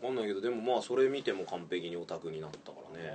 [0.00, 3.12] 分かんないけどでもまあそれ見ても完璧にオタクになったからね。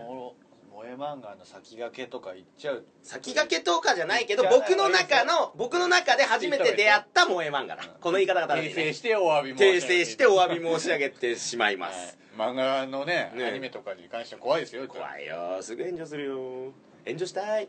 [0.71, 2.86] 萌え漫画の先駆けとか言っちゃう。
[3.04, 7.84] 先駆けとかじゃないけど僕の中の僕の中で初めて出会った萌え漫画だ。
[7.99, 11.95] この言い方が正し訂正してお詫び申し上げ訂正してお詫び申し上げてしまいまはい。
[11.95, 13.45] す漫画のねね。
[13.45, 14.88] アニメとかに関しては怖いですよ。
[14.88, 15.58] 怖いよ。
[15.62, 16.38] すぐ炎上するよ。
[17.06, 17.67] 炎上したい。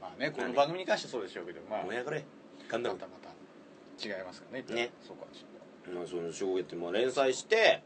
[0.00, 1.84] まあねこの番組に関してはそうでしょうけどまあ。
[1.84, 2.24] 燃え上がれ。
[2.68, 2.94] ガンダム。
[2.94, 4.64] またまた違いますかね。
[4.68, 4.90] ね。
[5.04, 5.44] そうかもし
[5.92, 7.82] まあその衝撃ってまあ連載して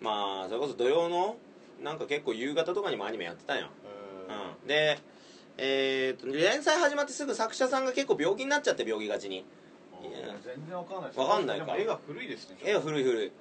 [0.00, 1.36] まあそれこそ土曜の
[1.82, 3.68] なんか結構夕方とかにもアニメやってたんよ。
[4.62, 4.68] うん。
[4.68, 4.98] で
[5.58, 9.44] えー、と連載始まってすぐ作者さんが結構病気になっちゃって病気がちに。
[10.44, 11.10] 全然わかんない。
[11.16, 11.76] わかんないか。
[11.76, 13.32] 絵が古いですね絵が古い古い。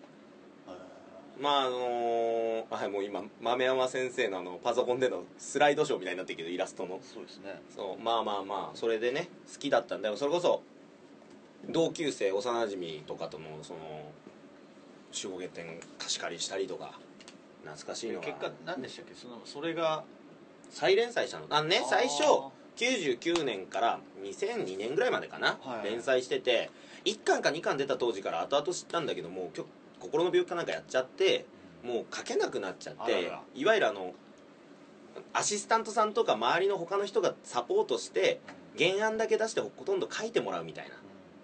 [1.40, 7.00] まああのー、はいもう今豆山先生のあのパソコンでのスライドショーみたいになってるけどイラストの。
[7.02, 7.62] そうですね。
[7.76, 10.16] そうまあまあまあそれでね好きだったんだよ。
[10.16, 10.62] それこそ
[11.70, 13.80] 同級生幼馴染とかとのその
[15.14, 17.00] 守護月天貸し借りしたりとか
[17.64, 18.26] 懐かしいのが。
[18.28, 19.16] 結果何でしたっけ？
[19.16, 20.04] そのそれが
[20.70, 21.46] 再連載したの？
[21.50, 22.24] あのね最初
[22.76, 25.90] 99年から2002年ぐらいまでかな、はい。
[25.90, 26.70] 連載してて
[27.06, 29.66] 1巻か2巻出た当時から後々知ったんだけどもうきょ
[30.00, 31.46] 心の病気かなんかやっちゃって
[31.84, 34.14] もう書けなくなっちゃっていわゆるあの
[35.32, 38.42] アシスタントさんとか周りの他の人がサポートして
[38.78, 40.96] 原案だけ出してほとんど書いてもらうみたいな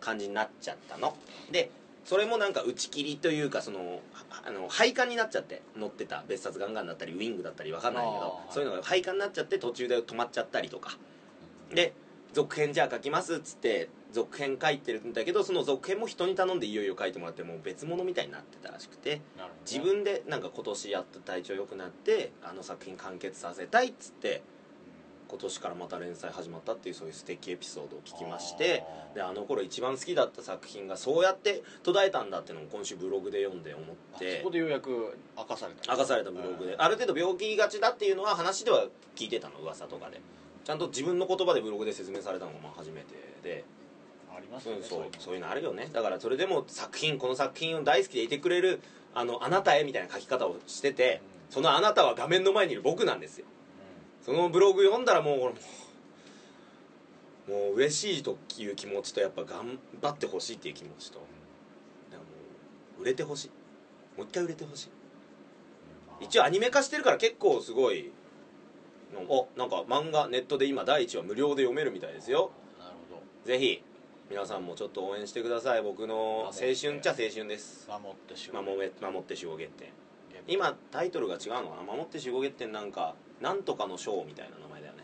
[0.02, 1.16] 感じになっちゃったの。
[1.52, 1.72] で
[2.04, 10.98] それもなんか打ち切りというかそのはあの廃刊になっちゃって載ってた別冊ガンガンだったりウィングだったりわかんないけどそういうのが廃刊になっちゃって途中で止まっちゃったりとか。
[11.74, 11.94] で
[12.34, 19.22] 続編じゃあ書きますっつって続編書いてるんだけどその続編も人に頼んでいよいよ書いてもらってもう別物みたいになってたらしくてね。
[19.70, 24.42] 自分でなんか今年やっと体調良くなってあの作品完結させたいっつって
[25.32, 28.84] 今年からまた連載始まったっていうそういう素敵エピソードを聞きまして
[29.16, 40.20] であの頃一番好きだった作品がそうやって途絶えたんだっていうのを今週ブログで読んで思っあてそこでようやく明かされた明かされたブログである程度病気がちだっていうのは話では聞いてたの噂とかで。
[40.64, 43.64] ちゃんと自分の言葉でブログで説明されたのがまあ初めてで、
[44.32, 45.90] ありますよねうん、そうそういうのあるよね。
[45.92, 48.80] だからそれでも作品この作品を大好きでいてくれる
[49.16, 51.54] あのあなたへみたいな書き方をしててうん。
[51.56, 53.46] そのあなたは画面の前にいる僕なんですよ
[54.26, 55.52] そのブログ読んだらもう俺も
[57.50, 61.20] うもう嬉しいという気持ちとやっぱ頑張ってほしいっていう気持ちと
[62.12, 62.26] だからも
[63.00, 63.50] う売れてほしい。
[64.18, 64.90] もう一回売れてほしい。
[66.22, 68.12] 一応アニメ化してるから結構すごい
[69.28, 69.48] お。
[69.58, 72.52] なんか漫画ネットで今第1話無料で読めるみたいですよ。
[72.80, 73.84] なるほぜひ
[74.30, 75.82] 皆さんもちょっと応援してください。
[75.82, 77.88] 僕の青春っちゃ青春です。
[77.88, 79.90] ど守ってしまう守って守護月天
[80.48, 81.92] 今タイトルが違うのかな？
[81.92, 85.04] 守って守護月天なんかなんとかの章みたいな名前だよね。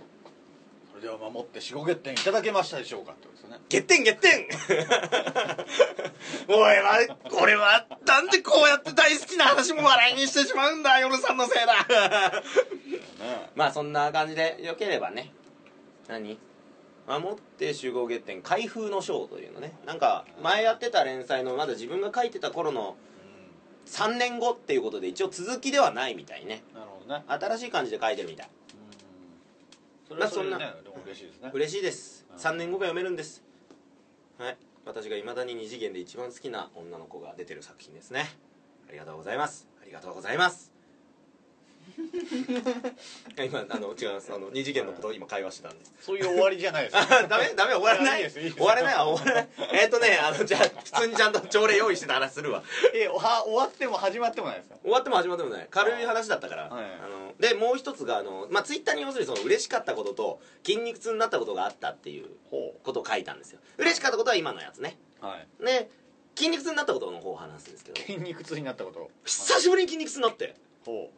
[0.93, 3.60] そそれでは守って四五月点いただけましたでしょうかってことですよね。
[3.69, 4.47] 月点月点
[6.50, 10.97] おいは俺はなんでこうやって大好きな話も笑いにしてしまうんだ。
[10.97, 11.73] 夜さんのせいだ。
[13.23, 15.32] ねまあそんな感じでよければね。
[16.08, 16.39] 何？
[17.08, 19.78] 守って集合月点開封の章というのね。
[19.86, 22.95] なんか前やってた連載のまだ自分が書いてた頃の
[23.86, 26.63] 3年後っていうことで一応続きではないみたいね。
[26.73, 27.24] なるね。
[27.28, 28.50] 新しい感じで書いてるみたい。
[30.08, 31.52] それはそれでねまあでも嬉しいですね。
[31.54, 32.26] 嬉しいです。
[32.30, 32.38] うん。
[32.38, 33.43] 3年後が読めるんです。
[34.38, 34.58] はい。
[34.86, 38.30] 私がいまだに二次元で一番好きな女の子が出てる作品ですね。
[38.88, 39.67] ありがとうございます。
[39.82, 40.77] ありがとうございます
[43.45, 44.34] 今あの違います。
[44.34, 45.86] あの二次元のことを今会話してたんで。
[45.86, 46.97] すそういう終わりじゃないです。
[46.97, 48.23] あ ダメダメ終わらない。
[48.23, 48.39] です。
[48.52, 48.95] 終わらない。
[48.95, 49.50] 終わらない。
[49.73, 52.63] えっとねあのじゃあ普通にちゃんと朝礼用意してた話するわ。
[52.93, 54.76] えは終わっても始まってもないですか？
[54.82, 55.67] 終わっても始まってもない。
[55.69, 63.60] 軽い話だったから、はいあのでもう一つがあの、まあ、ツイッターに要するにその嬉しかったことと筋肉痛になったことがあったっていうほことを書いたんですよ。
[63.78, 64.97] 嬉しかったことは今のやつね。
[65.21, 65.47] うはい。
[65.65, 65.89] で
[66.36, 68.02] 筋肉痛になったことの方を話すんですけど。
[68.02, 69.10] 筋肉痛になったこと？
[69.26, 70.56] 久しぶりに筋肉痛になって。
[70.86, 71.12] ほ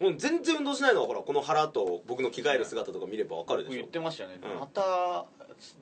[0.00, 3.74] もう全然運動しないのはほらこの腹と僕の着替える姿とか見ればわかるでしょ。
[3.74, 4.60] う言ってましたよね、うん。
[4.60, 5.26] また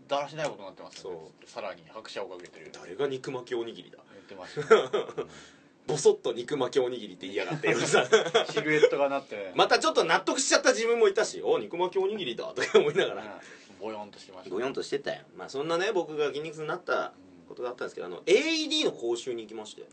[0.09, 1.19] だらしないことになってますよね。
[1.47, 3.99] そさらに拍車をかけてる誰が肉巻きおにぎりだ？
[4.13, 5.05] 言ってました、ね、
[5.87, 7.73] ボソッと肉巻きおにぎりって言いやがって
[8.53, 13.21] シルエットがなって、またちょっと納得しちゃった自分もいたしお肉巻きおにぎりだとか思いながね。
[13.23, 13.41] ら
[13.81, 14.51] ボヨンとしてました。
[14.51, 15.23] ごよんとしてたよ。
[15.37, 17.13] まあそんなね僕が筋肉痛になった
[17.49, 19.85] ことがあったんですけどあの AED の講習に行きまして。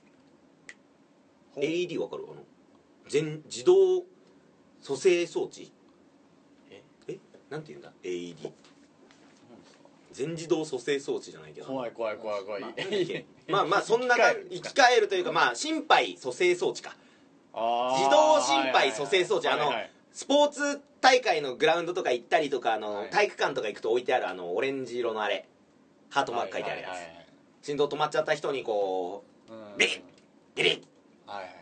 [1.57, 2.23] AED わかる？
[2.31, 2.43] あの
[3.07, 4.03] 全自動
[4.85, 5.71] 蘇生装置？
[6.69, 6.83] え？
[7.07, 7.17] え？
[7.49, 8.51] なんて言うんだ？AED
[10.11, 11.67] 全自動蘇生装置じゃないけど。
[11.67, 12.61] 怖い怖い怖い怖い。
[13.49, 16.95] まあ まあそんな生き返るん生き返るというかまあ心肺蘇生装置か。
[17.53, 19.47] 自動心肺蘇生装置。
[19.47, 19.77] あのはいはい。
[19.77, 23.09] はいスポーツ大会のグラウンドとか行ったりとかあの、はい。
[23.09, 25.45] 体育館とか行くと置いてあるあのオレンジ色のあれ。
[26.09, 27.25] ハートマーク書いてあるやつ、はいはいはい
[27.61, 30.01] 心臓止まっちゃった人にこうビリッ
[30.53, 30.81] ビリッ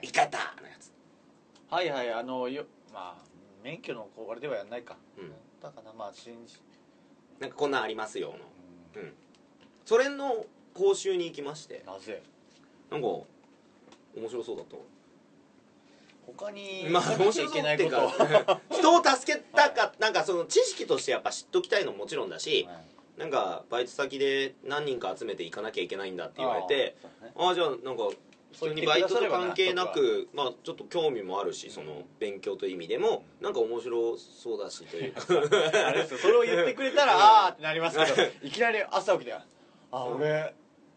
[0.01, 0.91] 生き返ったのやつ。
[1.69, 3.23] はいはいあのよまあ
[3.63, 4.97] 免許のこれではやんないか。
[5.17, 5.31] うん。
[5.61, 6.59] だかなまあ信じ。
[7.39, 8.35] なんかこんなんありますよ
[8.95, 9.01] の。
[9.01, 9.13] ううん。
[9.85, 11.81] それの講習に行きまして。
[11.83, 12.21] んなぜ？
[12.91, 14.75] なんか面白そうだった
[16.27, 22.67] 他にまあ面白そうっていうけないことか人を助けたかなんかその知識としてやっぱ知っときたいのももちろんだし
[23.17, 26.95] なんかバイト先で何人か集めて行かなきゃいけないんだって言われて
[27.35, 28.03] ああじゃあなんか
[28.53, 35.21] 普通にバイトと関係なくまあちょっと興味もあるしその勉強という意味でもなんか面白そうだしというか。
[35.29, 36.17] あれですよ。
[36.19, 40.53] それを言ってくれたら ああってなりますけどいきなり朝起きてあ俺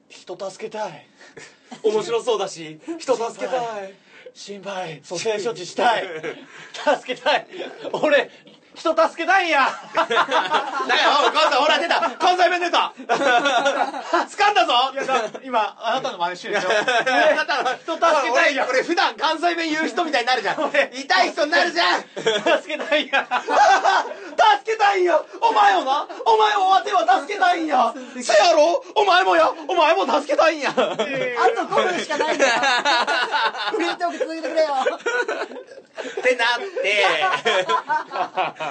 [0.09, 1.07] 人助けたい。
[1.83, 3.95] 面白そうだし人助けたい。
[4.35, 5.01] 心配。
[5.03, 6.05] 蘇生処置したい。
[7.01, 7.47] 助けたい。
[7.93, 8.31] 俺
[8.77, 9.69] 人助けたいんや。
[9.95, 12.11] だおい関西ほら出た。
[12.19, 12.93] 関西弁出た。
[13.07, 14.73] 掴んだぞ。
[15.45, 16.69] 今あなたの真似してるでしょ。
[16.71, 23.27] あなたは人助けたいんや普段関西弁言う人みたいになるじゃん俺痛い人になるじゃん助けたいんや
[24.63, 32.53] 助けたいんやお前をなお前をわては助けたいんやせやろお前もやお前も助けたいんやあと5分しかないんだよ
[33.73, 34.69] フリートーク続けてくれよ
[35.97, 36.65] ってなって。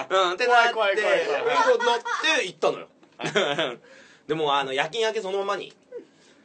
[0.09, 0.73] うんってなって。
[0.73, 1.25] 怖い怖い怖い
[1.65, 1.99] そうなっ
[2.37, 2.87] て行ったのよ。
[4.27, 5.73] でもあの夜勤明けそのままに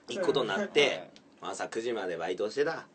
[0.09, 2.87] 行くことになって朝9時までバイトしてた。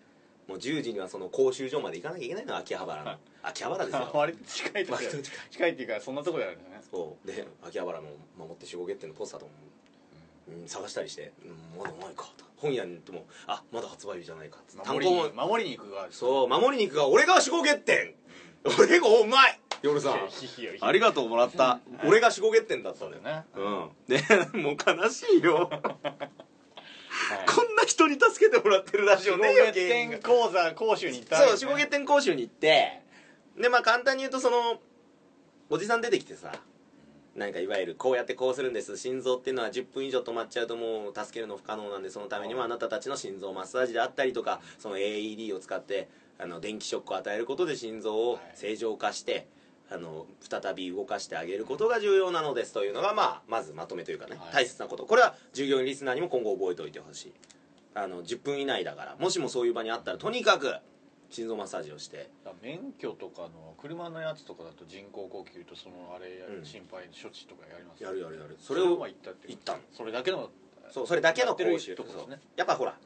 [0.48, 3.16] もう10時にはその講習所まで行かなきゃいけないの秋葉原の。
[3.42, 4.10] 秋葉原ですよ。
[4.14, 6.84] 割と近いと近い近いっていうかそんなとこであるんだね。
[6.92, 7.28] そう。
[7.28, 14.58] で秋葉原の守って守護月点のポスターとかも、うん、探したりして、うん、まだないかと本屋に行ってもあまだ発売日じゃないか。
[14.58, 18.16] っつって単守り行守りに行くがそう守りに行くが俺が守護月点。
[18.80, 19.60] 俺がお前。
[19.84, 20.20] 夜さん。
[20.82, 21.80] ありがとうもらった。
[22.04, 23.46] 俺が守護月点だったんだよね。
[23.56, 23.90] うん。
[24.08, 24.24] で
[24.58, 25.70] もう悲しいよ。
[25.70, 33.02] こんな人に助けてもらってるラジオね四五月点講座講習に行ったそう守護月点講習に行って。
[33.58, 34.82] でまあ簡単に言うとその
[35.70, 36.52] おじさん出てきてさ
[37.36, 38.98] なんかいわゆるこうやってこうするんです。
[38.98, 46.08] 心臓っていうのは10分以上止まっちゃうともう助けるの不可能なんでそのためにもあなたたちの心臓マッサージであったりとかその AED を使って
[46.40, 49.48] あの電気ショックを与えることで心臓を正常化して
[49.92, 54.54] あの再び動かしてあげることが重要なのですというのが、まあ、まずまとめというかね、はい。
[54.54, 55.06] 大切なこと。
[55.06, 57.34] これは従業員リスナーにも今後覚えておいてほしい。
[57.94, 60.76] あの10分以内だからもしもそういう場にあったらとにかく
[61.36, 62.30] 心臓マッサージをして。
[62.62, 66.66] 免許とかの車のやつとかだと人工呼吸とそのあれやうん。
[66.66, 68.56] 心肺処置とかやりますやるやるやる。
[68.60, 69.80] そそれを行ったって行ったの。
[69.92, 70.50] それだけの
[70.92, 71.96] そうそれだけの講習。
[71.96, 72.40] とこですね。
[72.56, 72.98] やっぱほら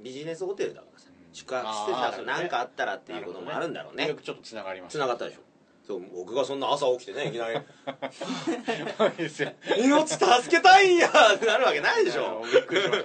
[0.00, 1.34] ビジネスホテルだからさうん。
[1.34, 4.08] 宿泊施設だから何かあったらっていうこともあるんだろうね。
[4.08, 5.40] よくちょっとつながりますつながったでしょ
[5.86, 7.56] そう僕がそんな朝起きてねいきなり。
[7.56, 12.42] いいですよ「命助けたいんや!」ってなるわけないでしょ。
[12.50, 13.04] びっくりしまし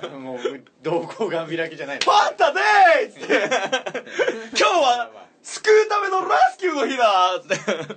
[0.00, 0.08] た。
[0.08, 0.38] もう
[0.82, 3.34] 瞳孔が見開きじゃない「パンタでー!」っつって
[4.58, 5.10] 「今日は
[5.42, 7.92] 救うためのラスキューの日だ!」っつって。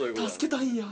[0.00, 0.86] 助けたいんや。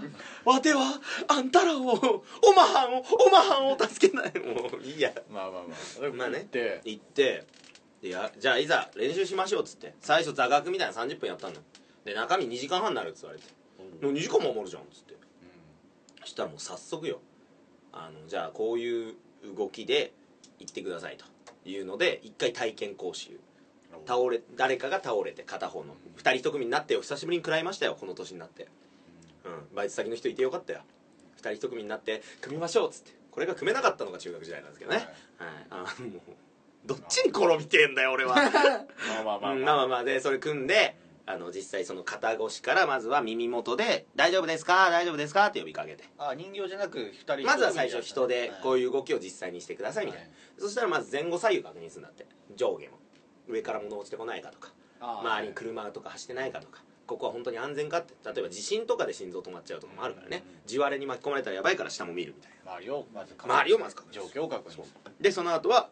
[0.44, 4.33] わてはあんたらをおまはんをおまはんを助けない。
[4.40, 5.12] もういいや。
[5.31, 6.11] まあまあまあ。
[6.12, 6.40] まあね。
[6.40, 6.81] って。
[6.85, 7.47] 行って。
[8.03, 9.94] でやじゃあいざ練習しましょうっつって。
[10.03, 11.55] 最初座学みたいな30分やったの
[12.09, 13.47] で中身2時間半になるっつ言われて
[14.01, 15.14] 「2時間も守るじゃん」っつって。
[16.23, 17.21] そしたらもう早速よ。
[17.92, 19.14] あのじゃあこういう
[19.57, 20.12] 動きで
[20.59, 21.25] 行ってくださいと
[21.68, 23.38] いうので一回体験講習。
[24.07, 27.03] 倒れ誰かが倒れて片方の2人1組になってよ。
[27.03, 28.68] 久しぶりに食らいましたよこの年になって。
[29.44, 29.75] うん。
[29.75, 30.81] バイト先の人いてよかったよ。
[31.42, 33.12] 2人1組になって組みましょうっつって。
[33.31, 34.97] これが組めなかったのが中学時代なんですけどね。
[34.97, 35.09] はい。
[35.71, 36.21] あもう
[36.87, 38.35] どっちに転びてんだよ俺は。
[39.14, 39.53] まあまあまあ。
[39.53, 40.05] うんまあまあまあ。
[40.05, 40.97] でそれ組んで
[41.31, 44.88] あの実際その肩越しからまずは耳元で「大丈夫ですか？
[44.91, 46.05] 大丈夫ですか?」って呼びかけて。
[46.17, 50.37] あ人形じゃなく二人まずは最初人でこういう動きを実際にしてくださいみたいな、はい。
[50.59, 52.27] そしたらまず前後左右確認するんだって。
[52.57, 52.99] 上下も。
[53.47, 56.83] 上から物落ちてこないかとか周りに車とか走ってないかとか。
[57.07, 58.14] ここは本当に安全かって。
[58.25, 60.45] 例えば地震とかで心臓止まっちゃうとかもあるからね。
[60.67, 62.73] 地割れに巻き込まれたらやばいから下も見るみたいな。
[62.73, 64.85] 周りをまず周りをまず確認状況を確認する。
[65.21, 65.91] でその後は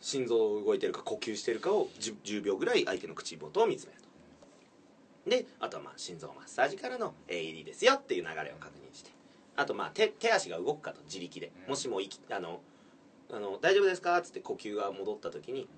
[0.00, 4.05] 心臓動いてるか呼吸してるかを 10, 10秒ぐらい相手の口元を見つめると
[5.26, 9.10] であとはまあ心臓マッサージからの AED ですよっていう流れを確認して。
[9.56, 11.70] あとまあ手手足が動くかと自力で、うん。
[11.70, 12.60] もしも息あの
[13.30, 15.68] あの大丈夫ですかっつって呼吸が戻った時に、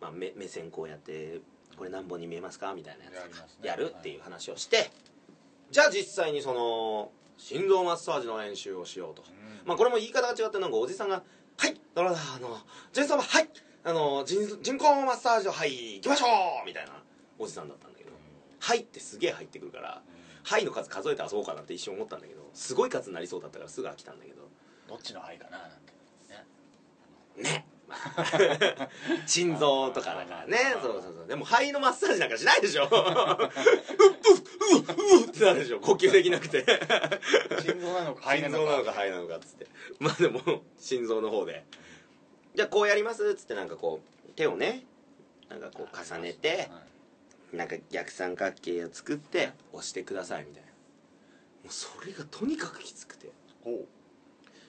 [0.00, 1.40] まあ、目目線こうやって
[1.76, 4.90] これ何本に見えますかみたいなやつやるっていう話をして、
[5.70, 9.22] じゃあ実際にその心臓マッサージの練習をしようと、
[9.64, 11.22] まあこれも言い方が違ってなんかおじさんが
[11.58, 12.58] 「はいだからあの
[12.92, 13.48] ジェン様はい
[13.84, 16.26] あの人人工マッサージをはい行きましょ
[16.64, 16.92] う!」みたいな
[17.38, 18.10] おじさんだったんだけど
[18.66, 20.02] 「はい」ってすげえ入ってくるから
[20.42, 24.42] 「はい」の数数えて遊ぼうかなって一瞬思ったんだけどすごい数になりそうだったからすぐ飽きたんだけど。
[24.88, 27.42] どっちの愛かななんて。
[27.42, 27.66] ね。
[29.26, 30.58] 心臓とかだからね。
[30.82, 31.26] そうそうそう。
[31.28, 32.84] でも肺のマッサージなんかしないでしょ。
[32.86, 33.10] うっうっう
[33.42, 33.46] っ
[35.22, 35.80] うっってなるでしょ。
[35.80, 36.64] 呼吸できなくて。
[37.62, 38.58] 心臓なのか肺な心のか。
[38.58, 39.66] 臓なのか肺なのかっつって。
[39.98, 41.64] まあでも心臓の方で。
[42.54, 44.84] じゃあこうやりますっつってなんかこう手をね
[45.48, 46.70] なんかこう重ねて
[47.56, 53.30] なんか逆三角形を作って押してくださいみたいなもうそれがとにかくきつくて
[53.64, 53.86] ほ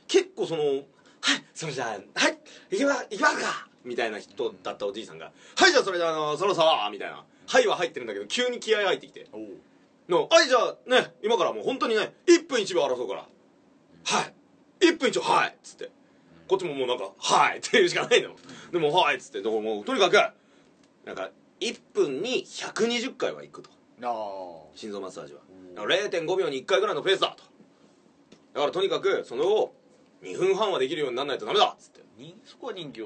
[0.08, 0.64] 結構その
[1.22, 1.96] 「はいそれじゃあは
[2.30, 2.38] い
[2.72, 9.28] 行きま行きますか!」みたいな人だったおじいさんが「はいじゃあそれであのそろそろ」みたいな「はい」は入ってるんだけど急に気合入ってきて
[10.10, 13.26] の、はい、じゃあね、今からもう本当にね、1分1秒争うから。
[14.06, 14.22] は
[14.80, 14.86] い。
[14.86, 15.92] 1分1秒、はいっつって。
[16.48, 18.36] こっちももうなんか、はいっていうしかないの。
[18.72, 20.14] でも、はいっつって、でももうとにかく、
[21.06, 23.70] なんか、1分に120回は行くと。
[24.76, 25.42] 心臓マッサージは。
[25.50, 27.44] うんだから0.5秒に1回ぐらいのペースだと。
[28.54, 29.76] だからとにかく、その後、
[30.24, 32.02] 2分半はできるようにならないとダメだっつって。
[32.18, 33.02] にそこは人形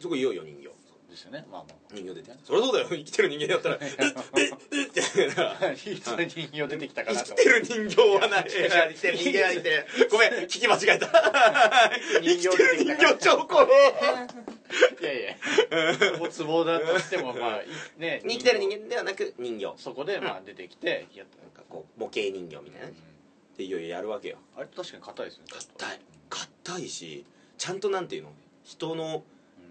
[0.00, 0.77] そこいよいよ人形。
[1.10, 2.32] ですよねまあま人形出て。
[2.44, 2.88] そりゃそうだよ。
[2.90, 3.90] 生きてる人間だったら、えっ、
[4.36, 5.26] えっ、えっって。
[5.28, 8.46] だからあいつ人形出てきたか生なときてる人形はない。
[8.48, 9.86] 生きてる人間は生きてる。
[10.10, 11.08] ごめん、聞き間違えた。
[12.22, 13.64] 生きてる人形超怖
[15.00, 15.02] え。
[15.02, 15.36] いやいや
[16.20, 17.66] おつぼだとしてもまあい
[17.96, 19.74] ね生きてる人間ではなく人形。
[19.78, 22.92] そこでまあ出てきてやったなんかこう、模型人形みたいなね。
[23.56, 24.36] で、いよいよやるわけよ。
[24.56, 26.00] あれ確かに硬いですね硬い。
[26.28, 27.24] 硬いし、
[27.56, 29.22] ちゃんとなんていうの人の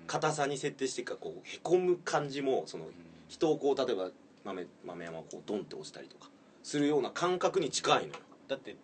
[0.08, 2.86] 硬さに設定してか、こう、へこむ感じも、その、
[3.28, 4.10] 人をこう、例えば、
[4.44, 6.30] 豆、豆山をこう、ドンって押したりとか、
[6.64, 8.14] するような感覚に近いのよ。
[8.48, 8.76] だって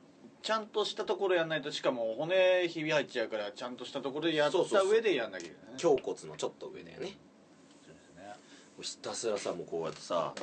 [0.41, 5.79] ちゃんとしたところやんないとしかも骨ひび入っちゃうからちゃんとしたところでやった上でやんなきゃいけないね。
[5.81, 7.17] 胸骨のちょっと上だよね。
[7.85, 8.35] そうですね。
[8.81, 10.33] ひたすらさもうこうやってさ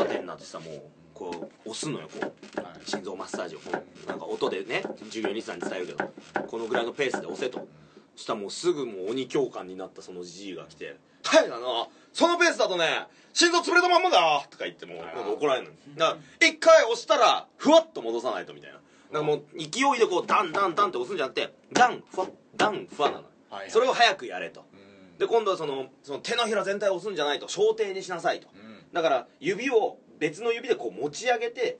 [0.00, 0.82] 縦になってさもう
[1.14, 2.60] こう押すのよこう。
[2.60, 2.88] はい。
[2.88, 3.60] 心臓マッサージを。
[3.60, 6.12] こうなんか音でね従業員さんに伝えるけど
[6.48, 7.68] このぐらいのペースで押せと
[8.16, 14.20] そしたらもうすぐもう鬼教官になったそのじじいが来て「はいあのそのペースだとね心臓潰れたまんまだ。
[14.20, 15.96] よ」とか言ってもうなんか怒られるの。
[15.96, 18.76] だから一回押したらふわっと戻さないとみたいな。
[18.76, 23.24] だからもう勢いでこうダンダンダンって押すんじゃなくてダンふわダンふわなの。
[23.68, 24.64] それを早くやれと。
[24.72, 24.76] う
[25.14, 25.18] ん。
[25.18, 27.48] で今度はそのその手のひら全体を押すんじゃないと。
[27.48, 28.48] 小手にしなさいと。
[28.54, 28.84] うん。
[28.92, 31.78] だから指を別の指でこう持ち上げて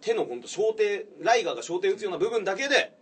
[0.00, 2.92] 手のほんと小手ライガーが小手打つような部分だけで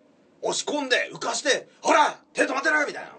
[0.43, 3.11] 押し込んで浮かしてほら手止まってるみたいな。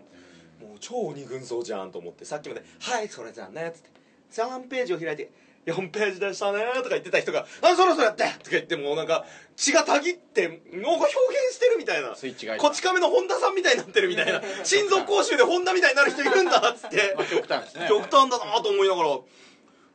[0.68, 3.90] もう超鬼軍曹じゃんと思ってさっきまで「はいそれじゃあね」っつって。
[4.32, 5.32] 3ページを開いて
[5.66, 12.16] 「4ページでしたね」とか言ってた人が「あそろそろやって!」とか言ってもうなんか血がたぎって脳が表現してるみたいな。
[12.16, 14.42] スイッチがこち亀の本田さんみたいになってるみたいな。
[14.64, 17.14] 心臓講習で本田みたいになる人いるんだっつって。
[17.18, 17.88] まあ極端ですね。
[17.90, 19.20] 極端だなと思いながら。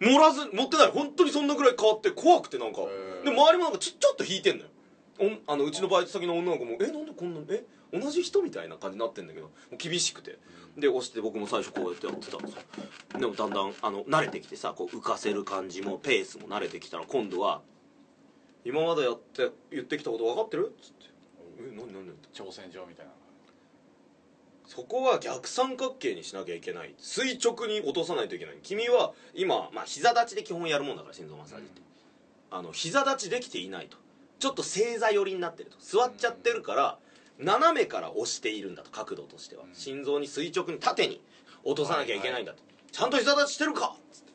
[0.01, 0.87] 盛らず持ってない。
[0.89, 2.83] 本当にそんなぐらい変わって怖くてなんか。
[2.83, 3.25] ー。
[3.25, 4.71] で周りもなんかちょちょっと引いてんのよ
[5.19, 10.39] おんあのうちのバイト先の女の子も「えなんでこんなえ同じ人?」みたいな感じになってんだけど厳しくて。
[10.77, 12.63] で押して僕も最初こうやってやってたんですよ。
[13.17, 17.63] でもだんだんあの慣れてきてさこう浮かせる感じもペースも慣れてきたら今度は
[18.67, 21.05] 「今までやって言ってきたこと分かってる?」っつって
[21.63, 23.13] 「え何何何?」挑戦状みたいな。
[24.67, 26.95] そこは逆三角形にしなきゃいけない。
[26.99, 28.57] 垂直に落とさないといけない。
[28.65, 31.83] 君は今、まあ、膝立ちで基本やるもんだから心臓マッサージって、
[32.51, 33.99] あの膝立ちできていないと
[34.39, 35.77] ちょっと正座寄りになってると。
[35.81, 36.99] 座っちゃってるから
[37.39, 41.21] 斜めから押しているんだと角度としては、心臓に垂直に縦に
[41.65, 42.59] 落とさなきゃいけないんだと、
[42.93, 44.33] ちゃんと膝立ちしてるかっつって。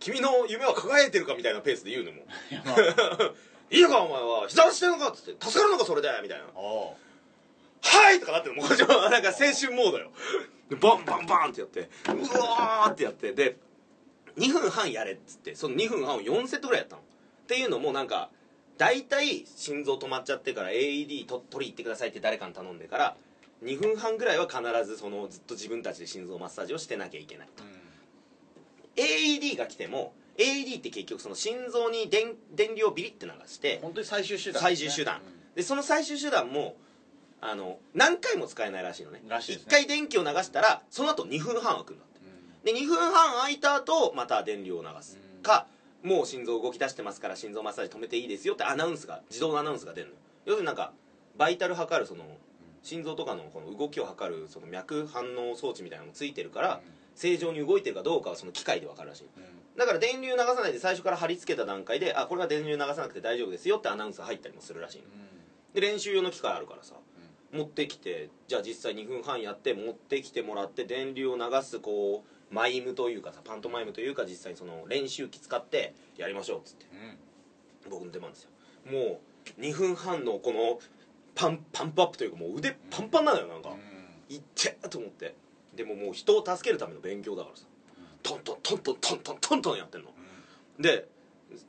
[0.00, 2.22] 君の夢は輝いてるかみたいなペースで言うのも。
[3.70, 4.48] いいいのかお前は。
[4.48, 5.46] 膝立ちしてるのかっつって。
[5.46, 6.08] 助かるのかそれで。
[6.22, 6.44] みたいな。
[7.82, 10.10] はいとかなってるもうこっちもなんか青春モードよ。
[10.68, 11.88] でバンバンバンってやって。
[12.08, 13.32] うわーってやって。
[13.32, 13.56] で
[14.36, 15.54] 2分半やれっつって。
[15.54, 17.02] その2分半を4セットぐらいやったの。
[17.02, 17.04] っ
[17.46, 18.30] ていうのもなんか
[18.80, 23.16] 大体心臓止まっちゃってから AED と取り行ってくださいって誰かに頼んでから
[23.62, 27.62] 2分半ぐらいは必ずそのずっと自分たちで心臓マッサージをしてなきゃいけないと。
[28.96, 35.20] AED が来ても AED って結局その心臓に電電流をビリって流して本当に最終手段最終手段、
[35.54, 36.76] でその最終手段も
[37.42, 39.20] あの何回も使えないらしいのね。
[39.28, 39.44] らね。
[39.44, 42.06] 1回電気を流したらその後2分半空くんだっ
[42.64, 42.72] て。
[42.72, 45.18] で2分半空いた後また電流を流す。
[45.36, 45.42] うん。
[45.42, 45.66] か
[46.02, 50.12] もう心臓動き出してますから心臓マッサージ止めていいですよってアナウンスが自動のアナウンスが出るの。
[50.14, 50.92] よ要するになんか
[51.36, 52.24] バイタル測るその
[52.82, 56.80] 心臓とかのこの動きを測るその脈反応装置みたいなのもついてるから
[57.14, 59.26] 正常に動いてるかどうかはその機械で分かるらしい。
[59.76, 65.04] だから電流流さないで最初から貼り付けた段階であこれは電流流さなくて大丈夫ですよってアナウンスが入ったりもするらしいの。
[65.74, 66.94] で練習用の機械あるからさ、
[67.52, 76.86] 持ってきてじゃあ実際2分半やって持ってきてもらって電流を流すこうマイムというかさパントマイムというか実際にその練習機使ってやりましょうっつって。
[77.84, 77.90] うん。
[77.90, 78.50] 僕の出番ですよ。
[78.90, 79.20] も
[79.58, 80.78] う2分半のこの
[81.34, 83.70] パンパンプアップというかもう腕パンパンなのよなんか、
[84.28, 85.34] いってーと思って。
[85.74, 87.64] でももう人を助けるための勉強だからさ。
[88.22, 90.10] トントントントントントントントンやってんの。
[90.78, 91.08] で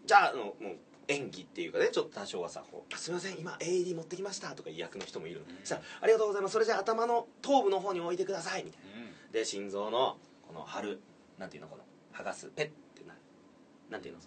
[0.05, 0.77] じゃああのもう
[1.07, 6.53] 演技っていうかねちょっと多少はさこうあ「すいません今 AED 持ってきました」とか役の人もいるの、そしたら「ありがとうございます。
[6.53, 8.91] それじゃあ頭の頭部の方に置いてください」みたいな。
[9.31, 10.17] で心臓の
[10.51, 10.99] この貼る
[11.37, 11.83] なんていうのこの
[12.13, 13.19] 剥がすペッってなる
[13.89, 14.19] なんていうの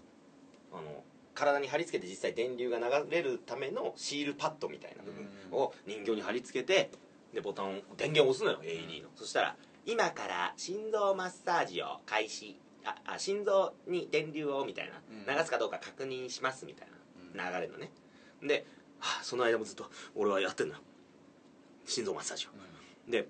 [0.72, 1.05] あの
[1.35, 6.91] 体に貼り付けて実際電流が流れるためのシールパッドみたいな部分を人形に貼り付けて
[7.35, 9.09] でボタンを電源を押すのよ AED の。
[9.16, 15.27] そしたら「今から心臓マッサージを開始」ああ心臓に電流をみたいうん。
[15.27, 16.89] な流すかどうか確認しますみたい
[17.35, 17.91] な流れのね。
[18.43, 18.66] で、
[18.99, 20.81] はあ、その間もずっと俺はやってんのよ。
[21.87, 22.51] 心臓マッサージを。
[23.11, 23.27] で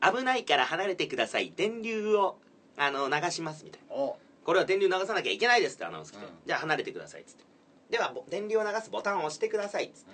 [0.00, 1.52] 危ないから離れてください。
[1.56, 2.38] 電流を
[2.76, 3.94] あの流しますみたいな。
[3.94, 4.18] お。
[4.44, 6.32] これは電流流さなきゃいけないですってアナウンス来て、うん。
[6.46, 7.44] じゃあ離れてくださいっつって。
[7.90, 10.10] ではぼ電流を流すボタンを押してくださいっつって。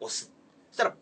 [0.00, 0.32] 押す。
[0.70, 0.94] そしたら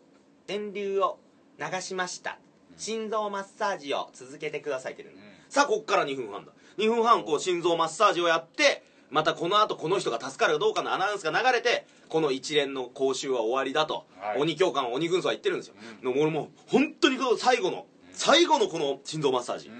[0.47, 1.17] 電流を
[1.59, 2.37] 流しました。
[2.77, 6.51] 心臓マッサージを続けてくださいって言ってるのさあこっから2分半だ。
[6.77, 14.41] 2分半こう心臓マッサージをやってまたこの後この人が助かるかどうかのアナウンスが流れてこの一連の講習は終わりだと、はい。
[14.41, 19.71] 鬼教官鬼軍曹は言ってるんですよ、でも俺もう本当に最後の最後のこの心臓マッサージ、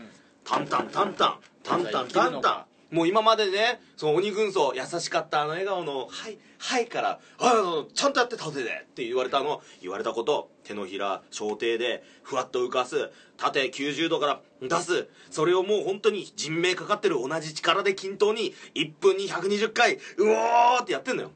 [0.43, 1.39] タンタンタンタン。
[1.63, 2.65] タンタンタンタン。
[2.95, 9.61] もう今までねその鬼軍曹優しかったあの笑顔の「はいはい」から「あのちゃんとやって縦で」って言われたの。
[9.81, 13.09] 言われたこと手のひら小手でふわっと浮かす。
[13.37, 15.07] 縦90度から出す。
[15.31, 21.31] それをもう本当に人命かかってる同じ力で均等に1分に120回うおーってやってんのよ。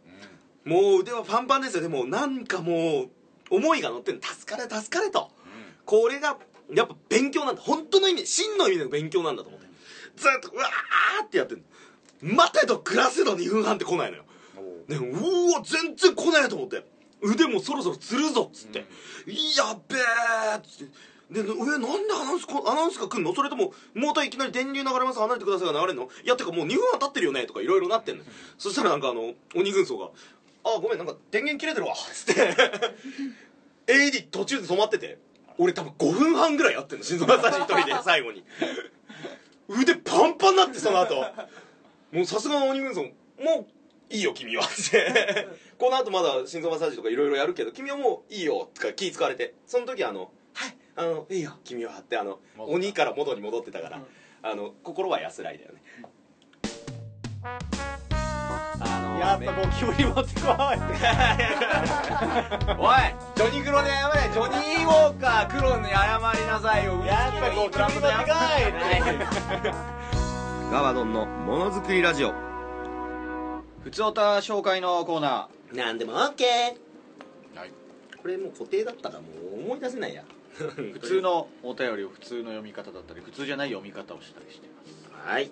[0.65, 1.81] もう腕はパンパンですよ。
[1.81, 3.09] でもなんかもう
[3.49, 4.21] 思いが乗ってんの。
[4.21, 5.31] 助かれ助かれと、
[5.85, 6.37] これが
[6.73, 7.61] やっぱ勉強なんだ。
[7.61, 9.67] 本当の意味真の意味での勉強なんだと思って。
[10.15, 11.63] ずっとうわーってやってんの。
[12.35, 14.25] 待てと暮らせの2分半って来ないのよ。
[14.87, 16.85] でもうわ全然来ないと思って。
[17.21, 18.85] 腕もそろそろつるぞっつって、や
[19.73, 20.93] っべえっつって。
[21.29, 23.35] で、上なんでアナウンスこ、アナウンスが来んの？
[23.35, 26.09] それとも、モーターいきなり電流流れます、離れてくださいが流れるの？
[26.23, 28.29] いや、てかもう2分半経ってるよねとかいろいろなってんのよ。
[28.57, 30.09] そしたらなんかあの、鬼軍曹が、
[30.63, 32.55] あ、ごめん、なんか電源切れてるわ、つって。
[33.93, 35.19] AED 途中で止まってて、
[35.59, 38.43] 俺多分5分半ぐらいやってんの、心臓マッサージ一人で、 最後に。
[39.67, 41.15] 腕パンパンになって、その後。
[42.11, 43.65] もうさすがの鬼軍曹、もう、
[44.09, 44.63] いいよ、君は。
[44.65, 45.47] っ て
[45.77, 49.53] この後まだ心臓マッサージとかいろいろやるけど、君はもういいよ、とか気使われて。
[49.67, 51.99] その時あの、はい、あの、いいよ、君は。
[51.99, 54.01] ってあの、鬼から元に戻ってたから、
[54.41, 55.81] あの、心は安らいだよね。
[58.81, 60.55] あのやっぱゴキブリ持ってこい。
[62.77, 62.97] おい
[63.35, 68.37] ジョニークロで謝れジョニーウォーカークロに謝りなさいよやっぱゴキブリ持ってこ
[70.69, 72.33] いガバドンのものづくりラジオ。
[73.83, 77.71] ふつおた紹介のコーナなんでも OK ー、はい、
[78.21, 80.23] これもう固定だったらもう思い出せないや。
[80.57, 84.67] 普通のお便りを普通の読み方だったり普通じゃない読み方をしたりして
[85.25, 85.45] まはい。
[85.45, 85.51] す、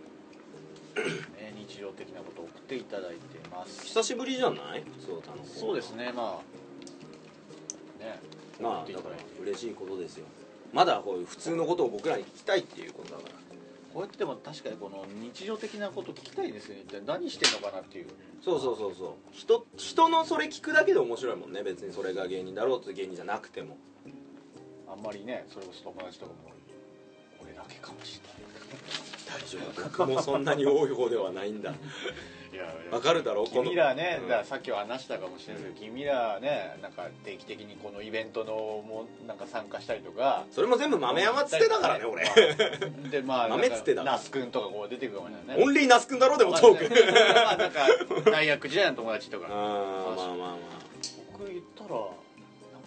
[0.98, 3.20] ね、日常的なことを送っていただいて
[3.50, 3.86] ます。
[3.86, 4.84] 久しぶりじゃない？
[5.06, 5.38] そうたの。
[5.46, 6.42] そうですねま
[8.00, 8.04] あ。
[8.04, 8.20] ね。
[8.62, 10.26] まあだから嬉しいことですよ。
[10.74, 13.36] まだこういう普通のことを僕らに聞きたいっていうことだから。
[13.94, 16.82] こうやっても確かにこの日常的なこと聞きたいですよね。
[16.86, 18.08] 一体何してんのかなっていう。
[18.44, 19.14] そうそうそうそう。
[19.32, 21.94] 人人のそれ聞くだけで面白いもんね別に。
[21.94, 23.78] それが芸人だろうと芸人じゃなくても。
[24.90, 26.52] あんまりねそれこそ友達とかも
[27.44, 28.47] 俺だけかもしれない
[29.28, 29.84] 大丈夫。
[29.84, 31.74] 僕もそんなに多い方ではないんだ。
[32.92, 33.44] わかるだろ？
[33.46, 33.64] この。
[33.66, 34.30] 君らね、うん。
[34.30, 42.26] だからさっきは話したかもしれないけど、君らねなんか定期的にこのイベントのもなんか参加したりとかそれも全部豆山つてだからね俺。
[43.10, 45.64] でまあ豆つてだ那須君とかこう出てくるかもしれないね。
[45.64, 46.38] オンリーナスくんだろ？
[46.38, 47.14] でもトーク。
[47.36, 47.80] まあなんか
[48.32, 49.48] 大学時代の友達とか。
[49.52, 50.56] あーまあまあまあ。
[51.34, 52.10] 僕言ったらなんか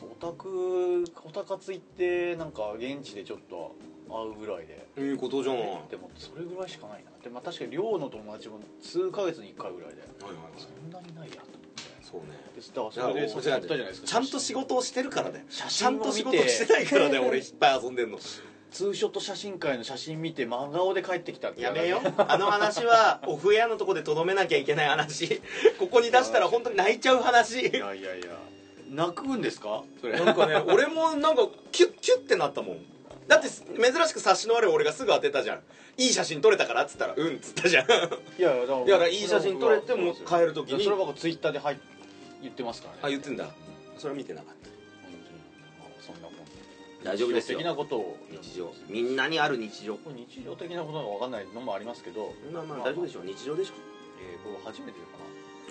[0.03, 3.77] オタクオタ活行ってなんか現地でちょっと
[4.11, 4.87] 会うぐらいで。
[5.11, 5.63] いいことじゃない。
[5.91, 7.11] でもそれぐらいしかないな。
[7.23, 10.01] で、まあ、確かに寮の友達も数ヶ月に1回ぐらいで。
[10.03, 10.61] はいはいはい。
[10.61, 11.61] そんなにないやと
[12.03, 12.39] そうね。
[12.57, 15.47] でだからそれでそたじゃないですかちゃんと仕事をしてるからね。
[15.49, 18.19] 写ちゃんと仕事してないからね俺いっぱい遊んでんの。
[18.19, 25.41] ツーショット写真会の写真見て真顔で帰ってきたやめよあの話はオフエアのとこでとどめなきゃいけない話。
[25.79, 27.61] ここに出したら本当に泣いちゃう話。
[27.61, 28.27] いやいやいや。
[28.91, 29.85] 泣くんですか？
[30.01, 30.19] それ。
[30.19, 32.77] なんかね俺もなんかキュッキュッってなったもん
[33.31, 35.61] だって珍しく察しの悪い俺がすぐ当てたじゃん。
[35.97, 37.87] いい写真撮れたからっつったらうんっつったじゃん。
[37.87, 37.89] い
[38.43, 40.83] やいやだからい やいい写真撮れてもう帰る時に。
[40.83, 41.61] それは僕ツイッターで
[42.43, 43.01] 言ってますからね。
[43.03, 43.49] あ言ってんだ。
[43.99, 44.69] それは見てなかった。
[44.69, 45.41] 本当に。
[45.79, 46.35] あそんなもん
[47.05, 47.59] 大丈夫ですよ。
[47.59, 48.75] 日常的なことを日常。
[48.89, 49.97] みんなにある日常。
[50.07, 52.79] 日常的なことが分かんないのもありますけど、まあまあ。
[52.79, 53.25] 大丈夫でしょう。
[53.25, 53.75] 日常でしょ
[54.21, 55.21] えー、これ初めてか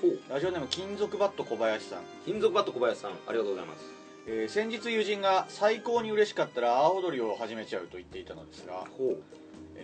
[0.01, 0.07] お。
[0.29, 3.83] なラジオネーム金属バット小林さん、金属バット小林さんありがとうございます
[4.31, 9.15] えー先日友人が最高に嬉しかったら阿波踊りを始めちゃうと言っていたのですが、えー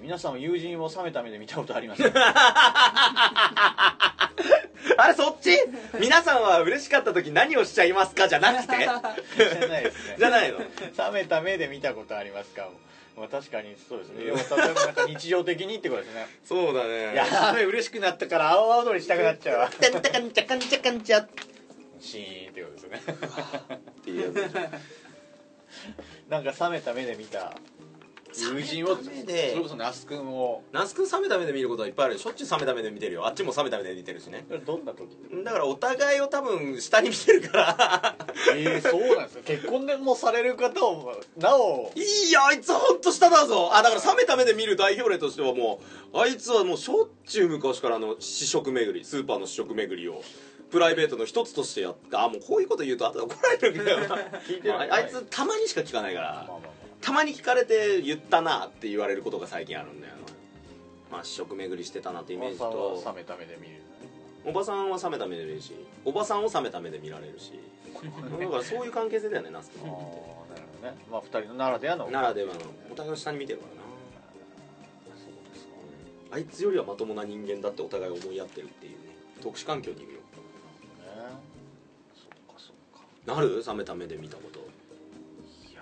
[0.01, 2.13] 皆さんは友人を冷めた目で見たことありますか？
[4.97, 5.49] あれそっち？
[5.99, 8.77] 皆さんは嬉しかった時何をしちゃいますかじゃなくて？
[8.77, 9.01] じゃ
[9.67, 10.15] ないですね。
[10.19, 10.59] じゃないの？
[10.59, 10.65] 冷
[11.13, 12.69] めた目で見たことありますか
[13.17, 14.25] まあ確かにそうですね。
[14.25, 16.27] でも例えばなんか日常的にってことですね。
[16.45, 17.15] そうだね。
[17.15, 19.69] やべ 嬉しくなったから阿波踊りしたくなっちゃうわ。
[19.69, 21.27] てんてかんちゃかんちゃかんちゃっ
[22.05, 23.01] シーンってことですよね。
[24.03, 24.69] ていうやつでしょ。
[26.29, 27.53] なんか冷めた目で見た。
[28.37, 29.49] 友人を冷めた目で。
[29.51, 30.61] それこそ那須君を。
[30.73, 32.19] 那須君冷めた目で見ることはいっぱいあるよ。
[32.19, 33.25] しょっちゅう冷めた目で見てるよ。
[33.25, 34.45] あっちも冷めた目で見てるしね。
[34.65, 35.17] どんな時？
[35.43, 38.15] だからお互いを多分下に見てるから。
[38.53, 41.91] えー、そうなんですか結婚でもされる方をなお。
[41.95, 43.71] いやあいつは本当下だぞ。
[43.73, 45.79] あだから冷めた目で見る代表例としてはも
[46.13, 50.21] うあいつはもうしょっちゅう昔からあの試食巡りスーパーの試食巡りを
[50.72, 53.99] プライベートの一つとしてやってあもうこういうこと言うと後で怒られるんだよ
[54.47, 54.76] 聞いてる。
[54.76, 56.49] ああいつたまにしか聞かないから、
[57.01, 60.13] たまに聞かれて言ったなって言われることが最近あるんだよ。
[61.11, 63.82] まあ試食巡りしてたなってイメージあおばとさんは冷めた目で見る。
[64.45, 67.53] おばさんは冷めた目で見るしおばさんを冷めた目で見られるし。
[68.39, 69.89] だからそういう関係性だよねナス君。
[69.89, 70.01] ああなる
[70.82, 70.97] ほどね。
[71.09, 72.07] まあ二人のならではの。
[72.11, 72.59] ならではの。
[72.91, 73.82] お互いを下に見てるからな。
[76.32, 78.97] あいつよりはまともな人間だってお互い思い合ってるっていうね。
[79.41, 80.20] 特殊環境にいるよ
[83.26, 83.63] なる？
[83.65, 84.59] 冷めた目で見たこと。
[85.69, 85.82] いや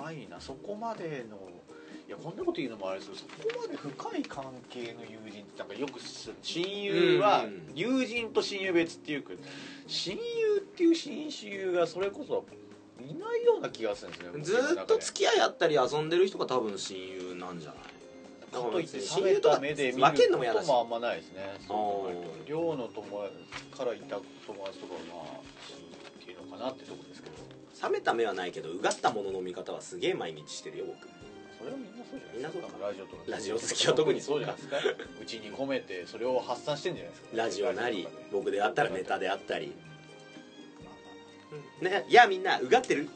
[0.00, 0.40] ーないな。
[0.40, 1.36] そこまでの
[2.08, 9.30] いやこんなこと言うのもあれですけどそこまで深い関係の友人ってなんかよくす親友はうん友人と親友別っていうか
[9.86, 12.44] 親友っていう親友がそれこそ
[13.00, 17.78] いないような気がするんですねずーっと付き合いあったり遊んでる人が多分親友なんじゃない？
[18.52, 21.54] かといって親友と目で見る分けんのもあんまないですね。
[22.46, 25.96] 寮の友達からいた友達とかはまあ親友
[26.50, 27.36] かなってとこですけど。
[27.82, 31.08] 冷めた目はないけどうがったものの見方はすげえ毎日してるよ僕。
[31.58, 33.22] それはみんなそうじゃないみんなそうかラジオとか。
[33.26, 34.76] ラジオ好きは特にそうじゃないですか。
[35.22, 37.28] うちに込めてそれを発散してんじゃないですか。
[37.36, 39.72] ラジオなり僕であったらネタであったり。
[41.80, 43.08] ねいやみんなうがってる？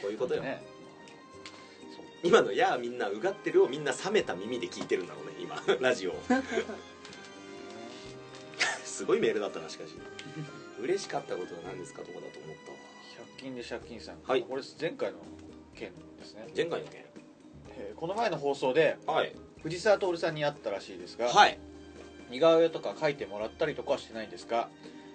[0.00, 0.62] こういうことよ、ね。
[2.24, 5.62] 今の「やあみんなうがってる」をみんな冷めた耳で聞いてるんだろうね今。
[5.80, 6.14] ラジオ
[8.84, 9.94] すごいメールだったなしかし
[10.82, 12.76] 嬉しかったことは何ですかとかだと思ったわ。
[13.36, 14.42] 100均で借金さん、はい。
[14.42, 15.18] これ前回の
[15.74, 17.00] 件ですね、前回の件。
[17.76, 19.34] えーこの前の放送ではい。
[19.62, 21.58] 藤沢徹さんに会ったらしいですが、はい。
[22.30, 24.68] 似顔絵とか描いてもらったりとかはしてないんですか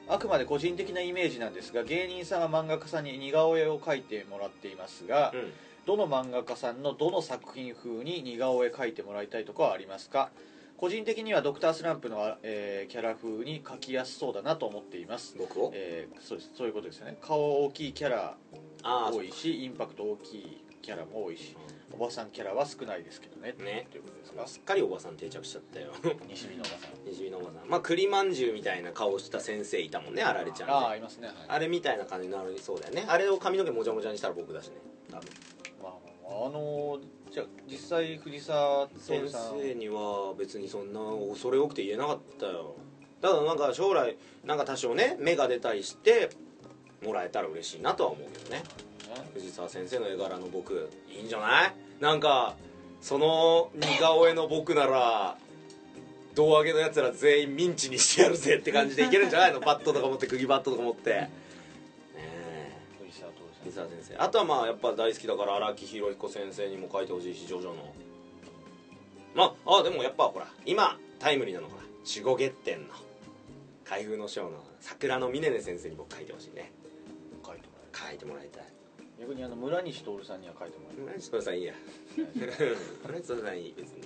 [0.07, 5.53] あくまで個人的なイメージなんですが芸人さんは漫画家さんに似顔絵を描いてもらっていますが、うん。
[5.85, 10.29] どの漫画家さんのどの作品風に似顔絵描いてもらいたいとかはありますか？
[10.77, 15.71] 個人的にはドクタースランプの、えーキャラ風に描きやすそうだなと思っています、僕を？
[15.73, 16.51] えーそうです。
[16.55, 17.17] そういうことですよね。
[17.19, 18.37] 顔大きいキャラ
[18.83, 21.57] 多いしインパクト大きいキャラも多いし
[21.91, 23.55] おばさんキャラは少ないですけどね。
[23.59, 23.87] ね。
[23.91, 25.91] ということですかまあすっかりおばさん定着しちゃったよ。
[26.29, 27.09] 西見のおばさん。
[27.09, 27.67] 西日のおばさん。
[27.67, 30.73] まあ栗まんじゅうみたいな顔した先生いたもんねあられちゃんで。
[30.73, 31.35] ああいますね、はい。
[31.47, 33.05] あれみたいな感じになりそうだよね。
[33.07, 34.75] あれを髪の毛もじゃもじゃにしたら僕だしね
[35.11, 35.27] 多分
[35.81, 35.91] まあ、
[36.45, 42.73] あのーじゃあ実際藤沢先生には別にそんな恐れ多くて言えなかったよ。
[43.21, 46.31] ただなんか将来なんか多少ね芽が出たりして
[47.05, 48.63] もらえたら嬉しいなとは思うけどね。
[49.35, 51.73] 藤沢先生の絵柄の僕いいんじゃない？
[51.99, 52.55] なんか
[53.01, 55.37] その似顔絵の僕なら
[56.33, 59.59] 胴上げのやつら全員ミンチにしてやるぜって感じでいけるんじゃないの？
[59.59, 61.29] バットとか持って釘バットとか持って
[63.77, 64.17] 沢先生。
[64.17, 67.93] あとはまあやっぱ大好きだから荒木博彦先生にも書いてほしいしジョジョの。
[69.35, 72.93] まああでもやっぱほら今タイムリーなのほら守護月天の
[73.85, 76.71] 開封の章の桜の峰々先生に僕書いてほしいね。
[77.45, 78.63] 書いてもらえ書いてもらいたい。
[79.19, 81.73] 逆にあの村西徹さんには書いてもら村西徹さんいいや。
[83.05, 84.01] 村西徹さんいい別に。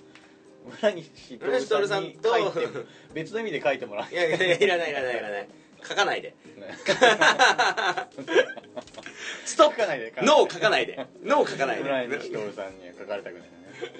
[0.84, 2.68] え村西徹さんに書いて
[3.14, 5.48] 別の意味で書いてもらいやいやいやいらないいらないいらない。
[5.84, 6.36] 書かないで。
[6.56, 6.78] うね
[9.46, 10.12] ストッ書かないで。
[10.16, 11.08] プノー書かないで。
[11.24, 11.84] ノー書かないで。
[11.84, 13.48] 村西徹さんには書かれたくないね。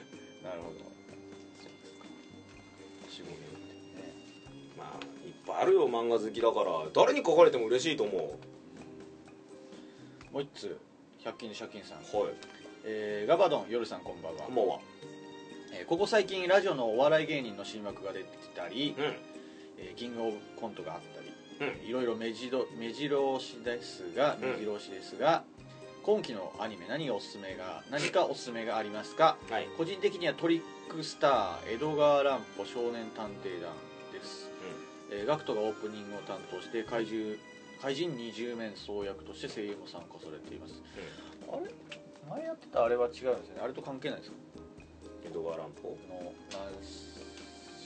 [0.44, 0.92] なるほど。
[4.78, 8.22] まあいっぱいあるよ漫画好きだから誰に書かれても嬉しいと思う。
[10.34, 10.80] もう一つ
[11.24, 12.34] 百均で借金さん、はい。
[12.86, 14.44] えーガバドン夜さんこんばんは。
[14.44, 14.80] こんばんは。
[15.74, 19.06] えーここ最近ラジオのお笑い芸人の新幕が出てきたり、うん。
[19.78, 21.21] えーキングオブコントがあった
[21.88, 24.50] いろいろ目白目白押しですがうん。
[24.54, 25.44] 目白押しですが、
[26.04, 29.38] 今期のアニメ何がおすすめが何かおすすめがありますか？
[29.50, 29.68] はい。
[29.78, 33.72] 個人的にはトリックスター江戸川乱歩少年探偵団
[34.12, 34.50] です、
[35.12, 37.36] えーガクトがオープニングを担当して怪獣
[37.82, 40.82] 怪人二十面相役として声優も参加されています、
[41.52, 41.72] あれ？
[42.30, 43.62] 前やってたあれは違うんですよね。
[43.64, 44.38] あれと関係ないですか？
[45.26, 46.74] 江戸川乱歩の何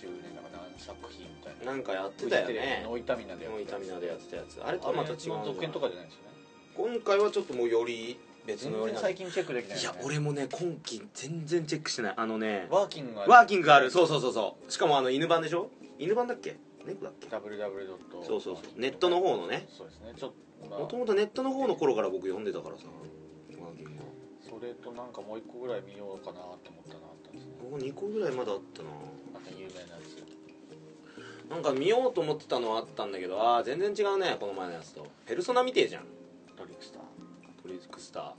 [0.06, 1.72] 周年だか何作品みたいな。
[1.74, 2.84] なんかやってたよね。
[2.84, 3.76] ビの痛みなでやってた
[4.08, 4.62] やってたやつ。
[4.64, 6.36] あれとはまた違うの続編とかじゃないですよね。
[6.78, 9.84] 今回はちょっともうより別全のより最近チェックできないね。
[9.84, 12.14] や俺もね今期全然チェックしてない。
[12.18, 13.89] あのねワーキングがワーキングがある。
[13.89, 14.72] そうそうそうそう。
[14.72, 15.70] しかもあの犬版でしょ？
[15.97, 16.58] 犬版だっけ？
[16.86, 18.24] 猫だっけ？www.
[18.24, 18.80] そうそうそう。
[18.80, 19.68] ネットの方のね。
[19.76, 20.14] そうですね。
[20.16, 20.80] ちょっと、まあ。
[20.82, 22.84] もともとネットの方の頃から僕読んでたからさ。
[23.58, 24.03] ワーキング
[24.47, 28.90] それとなんかもう一個ぐらい見ようかなと思ったなあったんですねここ2個ぐらいまだあったな。
[29.34, 35.06] なんか有名なやつなんか見ようと思ってたのはあったんだけどああ全然違うねこの前のやつと。
[35.26, 36.04] ペルソナみてえじゃん。
[36.56, 37.02] トリックスター。
[37.62, 38.34] トリックスタ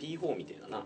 [0.00, 0.18] ー。
[0.18, 0.84] P4 みてえだな。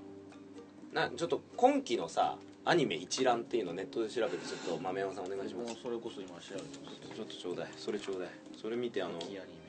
[0.92, 5.76] なちょっと今期のさアニメ一覧っていうのネットで調べてちょっと豆山さんお願いします。
[5.82, 7.68] それこそ今調べてますちょっとちょうだい。
[7.76, 8.28] それちょうだい。
[8.60, 9.66] それ見てあの人気アニメ。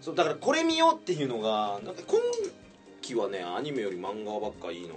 [0.00, 2.18] そうだからこれ見ようっていうのがなんか今
[3.02, 4.94] 期はねアニメより漫画ばっかいいの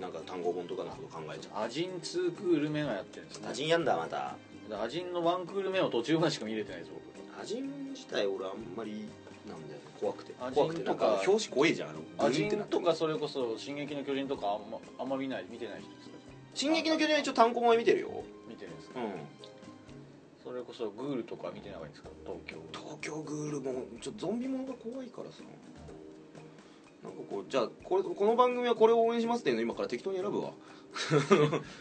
[0.00, 3.48] なんか単語本とかのこと考えちゃアジン2クール目がやってるんですね。
[3.48, 4.36] うアジンやんだまた。
[4.82, 7.40] アジンの1クール目を途中までしか見れてないです僕。
[7.42, 9.08] アジン自体俺あんまり
[9.48, 10.34] なんだよ怖くて。
[10.40, 10.84] アジン怖くて。
[10.84, 11.90] なんかとか表紙怖いじゃん。
[11.90, 16.16] あのアジンとかそれこそ「進撃の巨人」とかあんまあんま見ない見てない人ですか？
[16.54, 18.24] 進撃の巨人は一応単行本見てるよ。
[18.48, 19.10] 見てるんですか、うん。
[20.44, 22.08] それこそグールとか見てないんですか？
[22.24, 22.56] 東京。
[22.72, 25.42] 東京グールもちょっとゾンビものが怖いからさ
[27.06, 30.50] なんかこうじゃあこれこの番組はこれを応援しますっていうの今から適当に選ぶわ、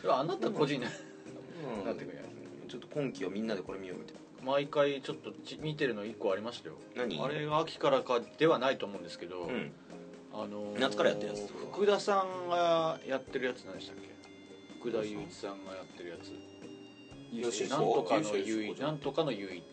[0.10, 0.86] あなた個人で
[1.80, 1.86] うん。
[1.86, 2.24] なってくれ
[2.68, 6.76] ちょっと今期はみんなでこれ見ようみたい毎回ちょっとち見てるの1個ありましたよ。
[6.96, 7.20] 何？
[7.20, 9.72] あれが秋からかではないと思うんですけど、なうん。
[10.34, 14.10] あのー夏からやってるやつ福田さんがやってるやつ何でしたっけ？
[14.80, 16.32] 福田雄一さんがやってるやつ。
[17.36, 19.64] よしなんとかの唯一なんとかの唯一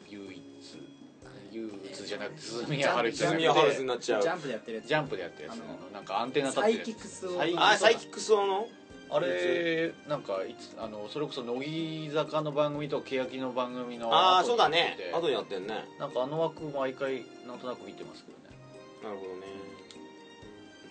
[1.52, 2.98] 唯一唯一じゃなくて鈴宮ジャンプ。
[2.98, 3.16] 春日。
[3.16, 4.22] じゃなくて鈴宮ハルスになっちゃう。
[4.22, 6.86] ジャンプでやってるやつジャンプでやってるやつあのなんかアンテナ立っサイてるやつ。
[6.86, 7.38] キックスを。
[7.38, 8.68] サイあサイキックスオの？
[9.10, 9.92] あれ？
[10.08, 14.96] なんかいつあのそれこそ乃木坂の番組と欅の番組のああそうだね。
[15.12, 15.84] 後にやってんね。
[16.00, 18.56] なんかあの枠毎回なんとなく見てますけどね。
[19.04, 19.46] なるほどね。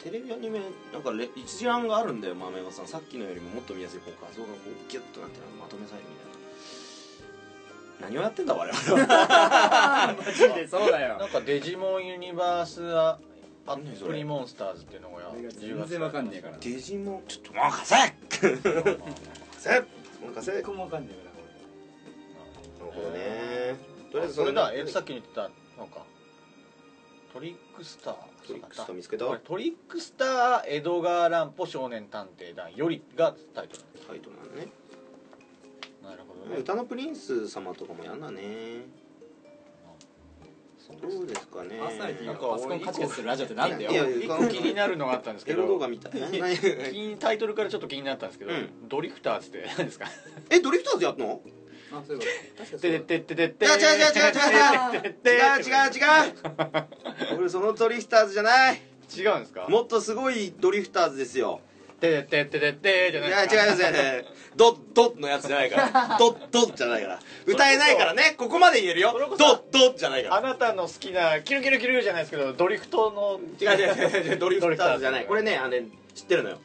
[0.04, 0.60] テレビアニメ
[0.94, 2.88] なんかレ一覧があるんだよ豆山さん。
[2.88, 6.31] さっきのよりももっと見やすいこう画像がこうギュッとなってるまとめサイトみたいな
[8.02, 10.16] 何をやってんだ我々は。
[10.18, 11.18] マジでそうだよ。
[11.18, 13.20] なんかデジモンユニバースア
[13.68, 16.58] アプリモンスターズっていうのが俺が10全然わかんねえから。
[16.58, 18.14] デジモンちょっと任せ任
[19.58, 21.30] せ任せなる僕もわかんねえか
[22.86, 22.92] ら。
[22.92, 23.76] ほどね。
[24.12, 24.72] とりあえずそれだ。
[24.74, 26.04] ええさっき言ってたのか
[27.34, 28.14] トリックスター。
[28.46, 29.26] トリックスター見つけた？
[29.26, 33.84] トリックスター江戸川乱歩少年探偵団よりがタイトル。
[34.08, 34.68] タイトルなのね
[36.04, 36.58] なるほどね。
[36.60, 38.42] 歌のプリンス様とかもやんだね。
[41.02, 41.78] どうですかね。
[41.80, 43.92] パーソナリティなんかがパソコンカチカチするラジオってなんだよ。
[43.92, 46.12] いや一個気になるのがあったんですけエロ動ど画みたい
[47.18, 48.90] タイトルからちょっと気になったんですけど、うん。
[48.90, 50.08] ドリフターズって何ですか？
[50.50, 51.42] えドリフターズやったの？
[51.94, 52.26] あそういうこ
[52.58, 52.64] と。
[52.64, 58.82] 確かてってってってって違う違う違う違う違う違う違う違う俺そのドリフターズじゃない
[59.16, 61.62] 違うんですかもっとすごいドリフターズですよ
[62.02, 64.26] てててってってじゃないや違うですか違う違う
[64.56, 75.86] ドッドッのやつじゃないからドッドッじゃないから歌えないからねここまで言えるよドッドッじゃないからあなたの好きなキルキルキルじゃないですけどドリフトの違う違う違うドリフターじゃないこれねあのね
[76.16, 76.58] 知ってるのよ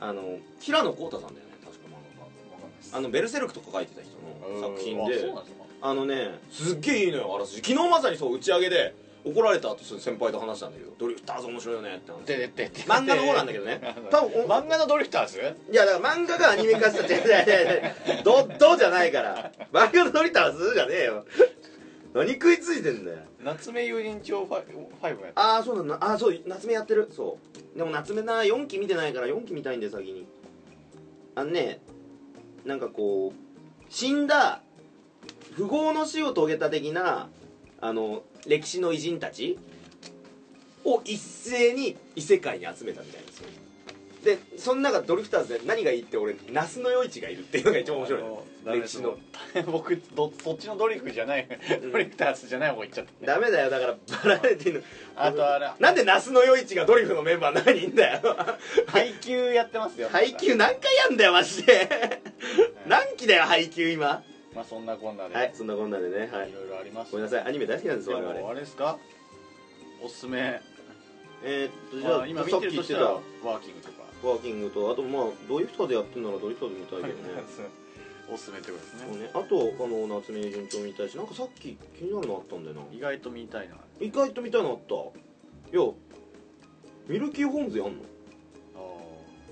[0.00, 4.12] あの平野浩太さんだよね確か漫画あのベルセルクとか書いてた人
[4.52, 5.32] の作品で
[5.82, 8.94] あのねすっげえいいのよあらすじ昨日まさにそう打ち上げで
[9.26, 12.18] 怒られた後先輩と話したんだけどドリフターズ面白いよねって話。
[12.24, 13.80] てってってって漫画の方なんだけどね。
[14.10, 15.38] 多分お漫画のドリフターズ？
[15.38, 19.50] いやだから漫画がアニメ化した違う違う違う違うドッドじゃないから。
[19.72, 21.26] 漫画のドリフターズじゃねえよ。
[22.14, 23.18] 何食いついてんだよ。
[23.42, 26.06] 夏目友人帳 5, 5やってああそうなんだ。
[26.06, 27.10] ああそう夏目やってる。
[27.14, 27.38] そ
[27.74, 27.78] う。
[27.78, 30.26] でも夏目な4期見てないから4期見たいんで先に。
[31.34, 31.80] あのね
[32.64, 34.62] なんかこう死んだ
[35.56, 37.28] 富豪の死を遂げた的な
[37.80, 39.58] あの歴史の偉人たち
[40.84, 43.48] を一斉に異世界に集めたみたいなんですよ。
[44.24, 48.44] でその中ドリフターズで何がいいって俺那須の余市がいるっていうのが一番面白いの。
[48.66, 49.16] 歴史の。
[49.70, 51.46] 僕どそっちのドリフじゃない。
[51.92, 53.26] ドリフターズじゃない方行っちゃった。
[53.26, 53.70] ダメだよ。
[53.70, 54.80] だからバラエティの。
[55.14, 55.70] あとあれ。
[55.78, 58.36] なんで那須の余市がドリフのメンバーの中にいんだよ。
[58.88, 60.08] 配給やってますよ。
[60.10, 62.20] 配給何回やんだよマジで。
[62.88, 64.24] 何期だよ配給今
[64.56, 66.30] まあそんなこんなで、はいそんなこんなでね。
[66.32, 66.50] はい。
[66.50, 67.12] いろいろあります。
[67.12, 67.44] ごめんなさい。
[67.44, 68.48] アニメ大好きなんです我々。
[68.48, 68.98] あれですか？
[70.02, 70.60] おすすめ。
[71.44, 73.12] えー、っとじまゃああ今見き言ってとしたワ
[73.44, 74.06] ワーキングとか。
[74.22, 77.42] ーキングとあとまあドリフターでやってんならドリフターで見たいけど ね。
[78.32, 79.16] おすすめってことですね。
[79.24, 79.30] ね。
[79.34, 82.82] あとあの夏目順調見たいしなんかさっき気になるのあったんだよな。
[82.90, 83.76] 意外と見たいな。
[84.00, 85.76] 意外と見たいのあった？
[85.76, 85.92] いや
[87.06, 88.02] ミルキーホームズやんの？
[88.74, 88.78] あ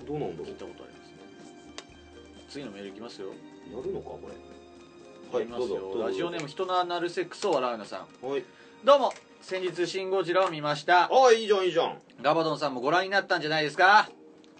[0.03, 0.07] ー。
[0.07, 0.47] どうなんだろう。
[0.47, 1.15] 聞いたことありますね。
[2.49, 3.29] 次のメールいきますよ。
[3.29, 4.54] やるのかこれ
[5.37, 5.93] ありますよ。
[6.05, 8.25] ラジオネーム人のアナルセックスを笑うなさん。
[8.27, 8.43] はい。
[8.83, 9.13] どうも。
[9.41, 11.03] 先日「シン・ゴジラ」を見ました。
[11.03, 11.97] ああいいじゃんいいじゃん。
[12.21, 14.09] ガバドンさんもご覧になったんじゃないですか？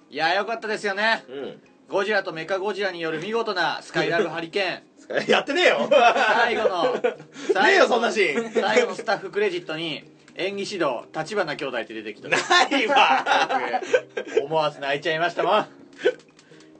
[0.10, 1.26] いやよかったですよね。
[1.30, 1.62] うん。
[1.90, 5.28] ゴジラとメカゴジラによる見事なスカイラブハリケーン。
[5.30, 5.88] やってねえよ。
[5.90, 6.94] 最後の
[7.64, 8.52] ねえよそんなシーン。
[8.52, 10.04] 最後のスタッフクレジットに
[10.36, 12.28] 演技指導立花兄弟って出てきた。
[12.30, 12.38] な
[12.78, 13.26] いわ。
[14.36, 15.66] 僕思わず泣いちゃいましたもん。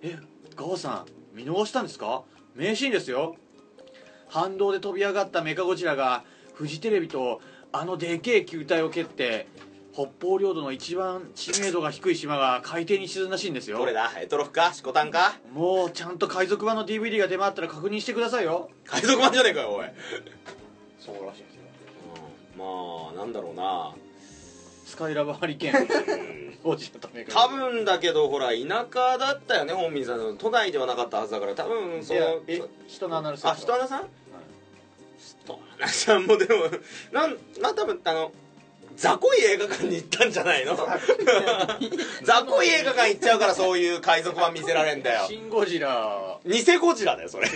[0.02, 0.18] え
[0.56, 2.24] ガオさん見逃したんですか？
[2.56, 3.36] 名シーンですよ
[4.36, 6.26] 反動で飛び上がったメカゴジラが
[6.56, 7.40] フジテレビと
[7.72, 9.48] あのでけえ球体を蹴って
[9.94, 13.78] 北方領土の一番知名度が低い島が海底に沈んだシーンですよ。
[13.78, 14.12] どれだ？
[14.18, 14.74] エトロフか？
[14.74, 15.40] シコタンか？
[15.54, 18.70] もうちゃんと海賊版の DVD が出回ったら確認してくださいよ。
[18.84, 19.86] 海賊版じゃねえかよおい、
[21.00, 21.62] そうらしいですよ。
[22.58, 23.94] まあなんだろうな。
[24.86, 26.58] スカイラブハリケーン。
[26.62, 30.18] ゴジラとメカ多分だけどほら田舎だったよね本民さん。
[30.18, 34.08] の都内ではなかったはずだから多分そのえ人のアナルセッあ人穴さん
[35.46, 36.66] 人穴さんもでも
[37.12, 38.32] なんまあ多分あの
[38.98, 40.78] 雑魚い映画館に行ったんじゃないの？
[42.24, 43.10] 雑魚い映画館。
[43.10, 45.26] 行っちゃうからそういう海賊版見せられんだよ。
[45.28, 46.38] シン・ゴジラ。
[46.46, 47.48] 偽ゴジラだよそれ。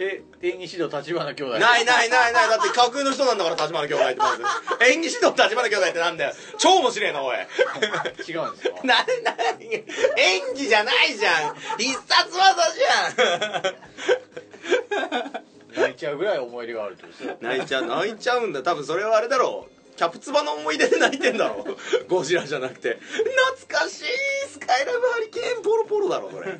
[0.00, 1.58] え演技指導立花兄弟。
[1.58, 2.48] ないないないない。
[2.48, 4.42] だって架空の人なんだから立花兄弟ってまず。
[4.88, 6.32] 演技指導立花兄弟ってなんだよ。
[6.58, 7.36] 超面白いなおい。
[7.36, 8.76] 違うんですか？
[8.86, 8.94] な、
[9.24, 9.36] な、
[10.16, 11.56] 演技じゃないじゃん。
[11.76, 12.80] 必殺技じ
[15.76, 18.62] 泣いちゃうぐらい思い入れがあるってことですよ泣いちゃう、泣いちゃうんだ。
[18.62, 19.96] 多分それはあれだろう。
[19.96, 22.08] キャプツバの思い出で泣いてんだろう。
[22.08, 22.98] ゴジラじゃなくて。
[23.66, 24.04] 懐かしい
[24.48, 26.56] スカイラブハリケーンポロポロだろ、それ。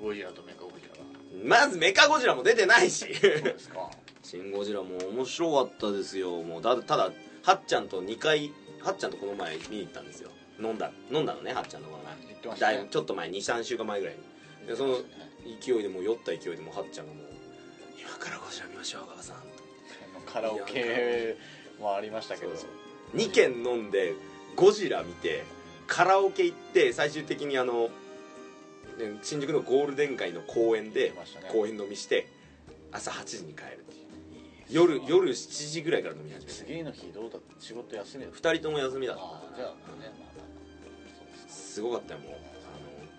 [0.00, 3.14] ゴジラとメカゴジラがまずメカゴジラも出てないし。
[3.14, 3.90] そうですか
[4.22, 6.42] シン・ゴジラも面白かったですよ。
[6.42, 7.10] もう、だただ、
[7.42, 10.30] はっちゃんと2回、はっちゃんとこの前見に行ったんですよ。
[10.58, 12.14] 飲んだ、飲んだのね、はっちゃんとこの前。
[12.28, 14.32] 言ってましたねだいぶちょっと前、2、3週間前ぐらいに。
[14.66, 14.96] でその
[15.60, 17.31] 勢いでもう酔った勢いでもうはっちゃんがもう
[18.16, 19.36] 今からゴジラ見ましょうガさん。
[20.26, 21.36] カラオケ
[21.80, 22.52] もありましたけど。
[23.14, 24.14] 2軒飲んで
[24.56, 25.44] ゴジラ見て
[25.86, 27.88] カラオケ行って最終的にあの
[28.98, 31.12] ね新宿のゴールデン街の公園で
[31.50, 32.26] 公園飲みして
[32.90, 34.02] 朝8時に帰るっていう。
[34.70, 36.58] 夜夜7時ぐらいから飲み始めて。
[36.58, 37.60] 次の日どうだった？
[37.60, 39.56] 仕事休みだった？2人とも休みだった。
[39.56, 42.32] じゃあねまあすごかったよもう。
[42.32, 42.36] あ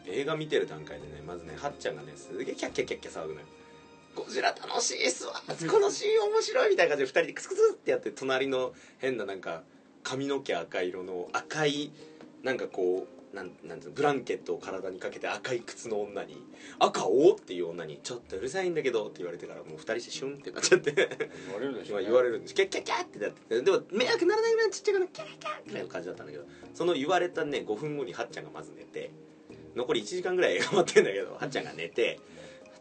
[0.10, 3.46] の映画見てる段階でねまずねはっちゃんがねすげえキャッキャッキャッキャ騒ぐのよ
[4.16, 5.34] ゴジラ楽しいっすわ。
[5.70, 9.64] このシーン面白いみたいな感じで2人でクスクスってやって隣の変ななんか
[10.04, 11.92] 髪の毛赤色の赤い
[12.44, 16.38] なんかこうなんなんつうのブランケットを体にかけて赤い靴の女に
[16.78, 20.92] 「赤を?」っていう女に「ちょっとうるさいんだけど」って言われてからもう2人してシュンってなっちゃって。
[20.92, 22.54] 言われるでしょ、まあね、言われるんです。
[22.54, 23.62] キャッキャッキャッってなってて。
[23.62, 26.46] でも迷惑ならないぐらいちっちゃいからキャッキャッみたいな感じだったんだけど
[26.76, 29.10] その言われたね5分後にはっちゃんがまず寝て
[29.76, 32.20] 残り1時間ぐらい頑張ってんだけどはっちゃんが寝て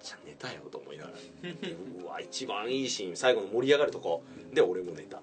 [0.02, 1.16] ちゃん寝たよと思いながら。
[1.52, 4.22] でうわ一番いいシーン最後の盛り上がるとこ。
[4.52, 5.16] で俺も寝た。
[5.16, 5.22] だ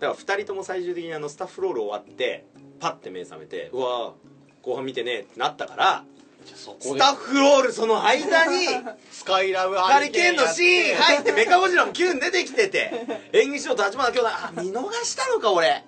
[0.00, 2.46] から2人とも最終的にあのスタッフロール終わって
[2.78, 4.14] パッて目覚めてうわ
[4.62, 6.04] 後半見てねってなったから
[6.54, 6.98] スで。
[6.98, 8.66] タッフロールその間に
[9.10, 11.32] スカイラブハリケーンのシーン入って。
[11.32, 15.84] メカゴジラも急に出てきてて 演技賞と立花兄弟あ見逃したのか俺。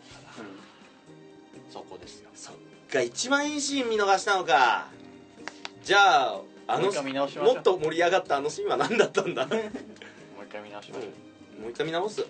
[1.72, 2.30] そこですよ。
[2.34, 2.54] そっ
[2.92, 4.88] か一番いいシーン見逃したのか。
[5.84, 6.40] じゃあ
[6.72, 7.54] あのもう一回見直しましょう。
[7.54, 9.46] もっと盛り上がったあのシーンは何だったんだ？
[9.46, 9.64] ももう
[10.46, 11.06] 一回見直しましょ
[11.64, 12.26] う、う一回見直す。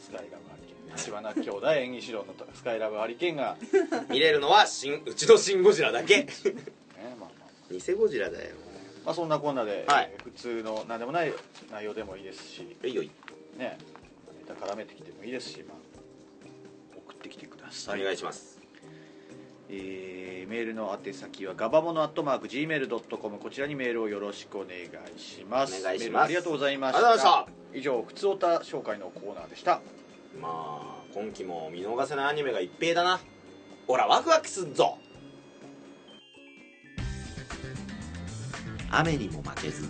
[0.00, 6.26] スカイラブハリケーン立花兄弟演技指導のスカイラブハリケーンが、ね見れるのは新うちのシン・ゴジラだけ
[7.20, 7.30] まあまあ
[7.72, 8.54] 偽ゴジラだよ
[9.04, 10.10] まあそんなこんなで、はい。
[10.12, 11.32] えー普通の何でもない
[11.70, 12.76] 内容でもいいですし。
[12.84, 13.10] いいよいい。
[13.58, 13.78] ね。
[14.38, 15.76] ネタ絡めてきてもいいですし、まあ、
[16.96, 18.00] 送ってきてください。
[18.00, 18.53] お願いします
[19.74, 25.80] えーメールの宛先はガバモノアットマーク Gmail.com こちらにメールをよろしくお願いします。
[25.80, 26.10] お願いします。
[26.10, 27.46] メールありがとうございました。
[27.72, 29.80] 以上「ふつおた紹介」のコーナーでした。
[30.40, 33.20] まあ今期も見逃せないアニメがいっぺいだな。
[33.86, 34.98] ほらワクワクすっぞ。
[38.90, 39.88] 雨にも負けず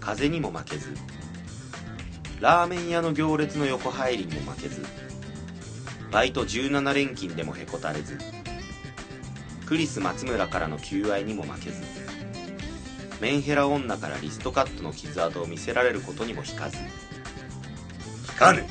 [0.00, 0.94] 風にも負けず
[2.40, 4.82] ラーメン屋の行列の横入りにも負けず
[6.10, 8.16] バイト17連勤でもへこたれず
[9.70, 11.80] クリス松村からの求愛にも負けず
[13.20, 16.84] メンヘラ女からリストカットの傷跡を見せられることにも引かず引
[18.36, 18.64] かぬ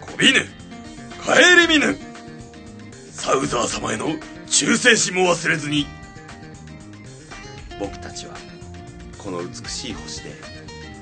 [0.00, 0.38] こびぬ
[1.24, 1.34] 顧
[1.68, 1.98] みぬ
[3.10, 4.06] サウザー様への
[4.46, 5.84] 忠誠心も忘れずに。
[7.80, 8.36] 僕たちは
[9.18, 10.30] この美しい星で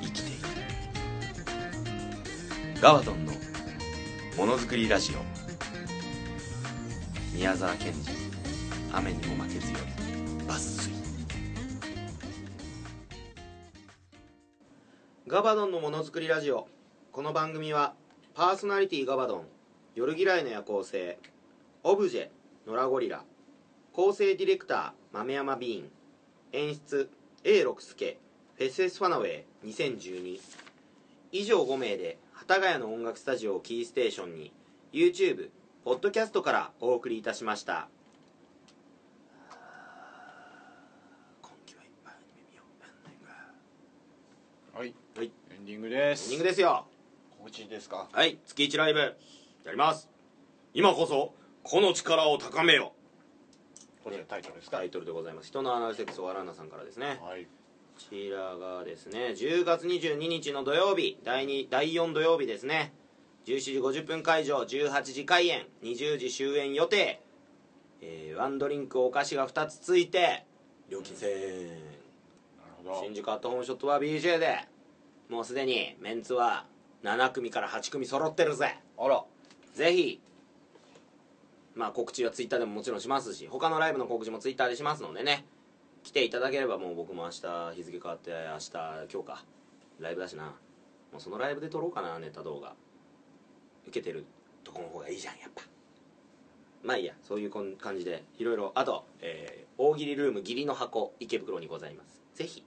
[0.01, 0.39] 生きている。
[2.81, 3.33] ガワドンの
[4.39, 5.17] ものづくりラジオ。
[7.37, 8.24] 宮沢賢治。
[8.97, 9.79] 雨にも負けずよ。
[10.47, 10.93] 抜粋
[15.27, 16.69] ガバドンのものづくりラジオ。
[17.13, 17.95] この番組は
[18.35, 19.45] パーソナリティガバドン。
[19.95, 21.19] 夜嫌いの夜行性。
[21.83, 22.29] オブジェ。
[22.67, 23.25] ノラゴリラ。
[23.93, 25.91] 構成ディレクター豆山ビーン。
[26.53, 27.11] 演出
[27.43, 28.19] A 六輔
[28.57, 29.45] フェスエスファナウェイ。
[29.65, 30.41] 2012
[31.33, 34.53] 以上5名で幡ヶ谷の音楽スタジオをキーステーションに
[34.93, 35.51] YouTube
[35.85, 37.89] ポッドキャストからお送りいたしました
[41.43, 43.29] 今期はいっぱいアニメ見ようエンディング
[44.79, 46.25] はいはいエンディングです。
[46.25, 46.87] エンディングですよ。
[47.39, 48.07] 告知ですか？
[48.13, 49.01] はい月1ライブ。
[49.01, 49.17] や
[49.71, 50.11] ります。
[50.75, 52.93] 今こそこの力を高めよ。
[54.05, 54.77] これタイトルですか？
[54.77, 55.49] タイトルでございます。
[55.49, 57.19] 人のアナルセックスをアラーナさんからですね。
[57.23, 57.45] はい。
[57.45, 57.49] こ
[58.11, 61.19] ちらがですね10月22日の土曜日。
[61.25, 62.93] 第2第4土曜日ですね。
[63.47, 65.67] 17時50分会場18時開演。
[65.83, 67.23] 20時終演予定、
[68.03, 70.45] えーワンドリンクお菓子が2つついて
[70.91, 71.69] 料金1000円。
[71.69, 71.79] なる
[72.77, 73.01] ほど。
[73.03, 74.69] 新宿アットホームショットは BJ で
[75.29, 76.67] もうすでにメンツは
[77.03, 78.79] 7組から8組揃ってるぜ。
[78.99, 79.25] あら。
[79.75, 80.21] ぜひ
[81.75, 85.45] まあ告知はツイッターでももちろんしますし他のライブの告知もツイッターでしますのでね
[86.05, 88.71] 来ていただければもう僕も明日日付変わって明日
[89.13, 89.45] 今日か
[90.01, 90.45] ライブだしな。
[90.45, 92.75] もうそのライブで撮ろうかなネタ動画。
[93.87, 94.25] 受けてる
[94.65, 95.63] とこの方がいいじゃんやっぱ。
[96.83, 97.15] まあいいや。
[97.23, 98.73] そういうこん感じでいろいろ。
[98.75, 102.23] あと、えー大喜利ルーム義理の箱池袋にございます。
[102.35, 102.65] ぜひ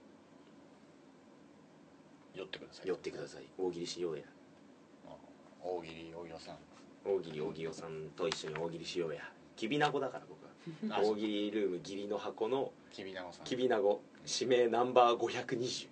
[2.38, 2.88] 寄ってください。
[2.88, 3.42] 寄ってください。
[3.58, 4.22] 大喜利しようや。
[5.62, 6.56] 大喜利大喜利さん。
[7.04, 9.22] 大喜利大喜利さんと一緒に大喜利しようや。
[9.56, 10.48] きびなごだから僕は。
[10.98, 13.44] あ大喜利ルーム義理の箱のきびなごさん。
[13.44, 14.00] きびなご。
[14.40, 15.88] 指名ナンバー520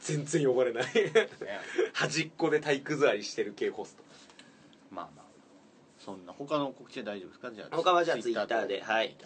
[0.00, 0.84] 全然呼ばれない。
[0.84, 1.12] ね。
[1.94, 4.02] 端っこで体育座りしてる系ホスト。
[4.90, 5.26] まあまあ。
[5.98, 7.50] そんな他の告知で大丈夫ですか？
[7.52, 8.80] じゃあ他はじゃあツイッターで。
[8.82, 9.16] はい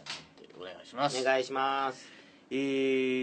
[0.57, 1.21] お願いします。
[1.21, 2.14] お願いします
[2.51, 2.55] え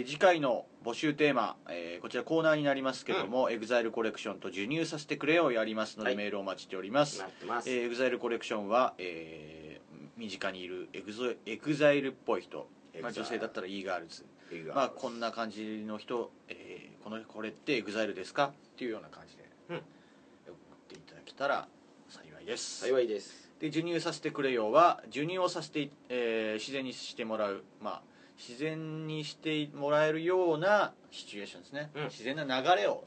[0.04, 6.18] ー次回の募集テーマ、えーこちらコーナーになりますけども、 EXILE コレクションと授乳させてくれをやりますので、はい。
[6.18, 7.24] メールをお待ちしております。
[7.48, 9.72] ます、えー、 EXILE コレクションは、えー
[10.18, 12.68] 身近にいるエグゾ EXILE っぽい人、
[13.02, 14.24] まあ、女性だったら E-girls。
[14.76, 18.48] まあこんな感じの人、えーこのこれって EXILE ですか？
[18.48, 19.78] っていうような感じで、うん。
[19.78, 19.84] 送っ
[20.90, 21.68] ていただけたら
[22.10, 22.82] 幸いです。
[22.88, 23.50] 幸いです。
[23.60, 28.02] で授乳させてくれよは授乳をさせて、えー自然にしてもらうまあ
[28.48, 32.04] 自然にしてもらえるようなシチュエーションですね、うん。
[32.06, 33.04] 自然な流れを、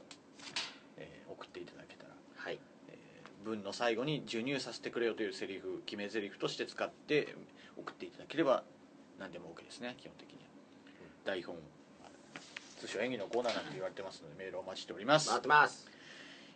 [0.97, 2.59] えー送っていただけたら、はい。
[2.89, 7.35] えー文の最後に授乳させてくれよというセリフ決め台詞として使って
[7.77, 8.63] 送っていただければ
[9.19, 9.97] 何でも OK ですね。
[9.99, 10.45] 基本的には、
[11.25, 11.57] 台本
[12.79, 15.29] 通称演技のコーナーなんて言われてますのでメールをお待ちしております。
[15.29, 15.87] 待ってます。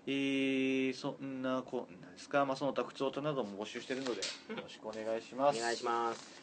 [0.07, 4.17] えー、そんなこんなですか、まあ、その他普通音なども募集してるのでよ
[4.63, 5.59] ろしくお願いします。
[5.59, 6.38] お願いします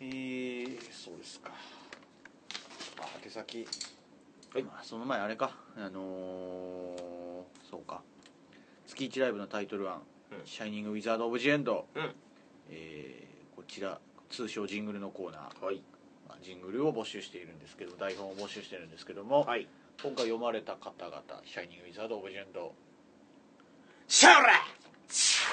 [0.00, 1.50] えー、そうですか。
[3.00, 3.66] あ宛先。
[4.52, 4.62] はい。
[4.62, 5.56] まあ、その前あれか。
[5.76, 8.02] あのー、そうか。
[8.86, 10.02] 月1ライブのタイトル案。
[10.32, 12.14] うん「シャイニング・ウィザード・オブ・ジ・エンド」うん。
[12.70, 13.98] えーこちら
[14.30, 15.82] 通称ジングルのコーナー、はい。
[16.28, 19.68] まあジングルを募集しているんですけど台本を募集してるんですけども、はい。
[20.02, 22.74] 今回読まれた方々「シャイニング・ウィザード・オブ・ジ・エンド
[24.08, 24.52] シャオラ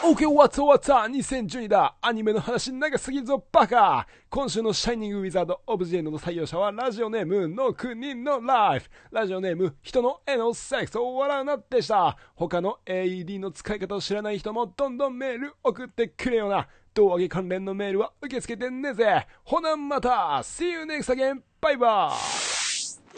[0.04, 1.96] OK, what's what's up?2012 だ。
[2.02, 4.08] アニメの話長すぎるぞバカ。
[4.32, 8.90] 今週のシャイニングウィザードオブジェンドの採用者はラジオネームの国のライフ。
[9.12, 12.18] ラジオネーム人の絵のセックスを笑うなでした。
[12.34, 16.68] 他の AED の使い方を知らない人もどんどんメール送ってくれよな。
[16.96, 19.28] 胴上げ関連のメールは受け付けてねぜ。
[19.44, 20.10] ほなまた。
[20.42, 21.42] See you next again!
[21.62, 22.12] バイバ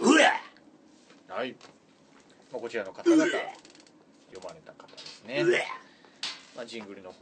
[0.01, 0.33] イうわ」
[1.33, 1.55] はい、
[2.51, 3.41] まあ、こちらの方々読
[4.43, 5.45] まれた方ですね
[6.55, 7.19] まあ、ジングルの方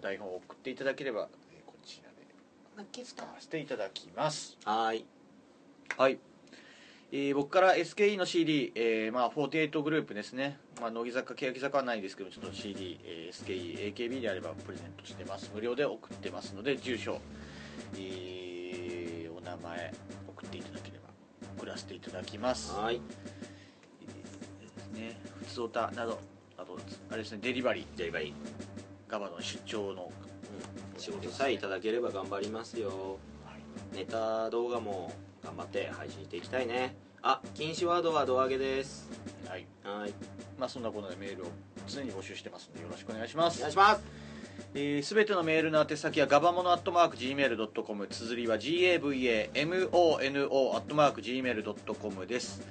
[0.00, 4.56] 台本を送っていただければえーこちらで使わせていただきます。
[4.64, 5.04] はーい。
[5.96, 6.18] はい、
[7.12, 15.50] えー僕から SKE の CD、えーまあ、48グループですね、まあ、乃木坂欅坂はないですけどちょっと CD、えー SKE AKB であればプレゼントしてます。
[15.54, 17.20] 無料で送ってますので住所、
[17.94, 19.92] えーお名前
[20.28, 21.08] 送っていただければ
[21.58, 22.72] 送らせていただきます。
[22.72, 23.00] はーい
[24.94, 25.18] ね。
[25.46, 26.18] 普通歌など
[26.56, 26.78] あと
[27.10, 27.86] あれですねデリバリー。
[27.98, 28.32] デリバリー
[29.12, 30.10] ガバの出張の。
[30.96, 33.18] 仕事さえいただければ頑張りますよ。
[33.94, 35.12] ネタ動画も
[35.44, 36.96] 頑張って配信していきたいね。
[37.20, 39.10] あ禁止ワードは胴上げです。
[39.46, 39.66] はい。
[39.84, 40.14] はい。
[40.58, 41.48] まあそんなことでメールを
[41.86, 43.58] 常に募集してますのでよろしくお願いします。
[43.58, 44.00] お願いします。
[44.00, 44.06] す
[44.72, 49.90] べ、えー全てのメールの宛先はガバモノアットマーク Gmail.com 綴りは GAVAMONO
[50.74, 52.62] アットマーク Gmail.com です。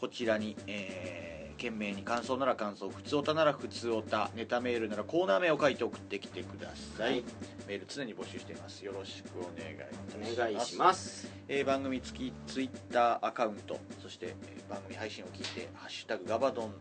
[0.00, 7.24] こちらに、えー懸命に感想なら感想普通おたなら普通おたネタメールならコーナー名を書いて送ってきてください、はい。
[7.66, 8.84] メール常に募集しています。
[8.84, 10.40] よろしくお願いいたします。
[10.40, 11.28] お願いします。
[11.48, 16.74] えー番組付きツイッターアカウントそして、えー番組配信を聞いて「ハッシュタグガバドン」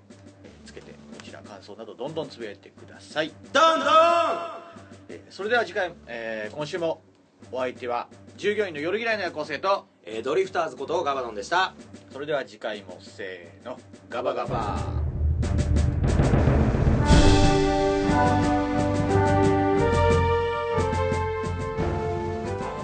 [0.43, 3.89] えーつけてこちら感想などどんどんつぶやいてください、どんどん！
[5.09, 7.01] えーそれでは次回、えー今週も
[7.51, 8.07] お相手は
[8.37, 11.73] 従業員の夜嫌いの夜行性とえードリフターズことガバドンでした。
[12.11, 13.79] それでは次回もせーの。
[14.09, 14.77] ガバガバ。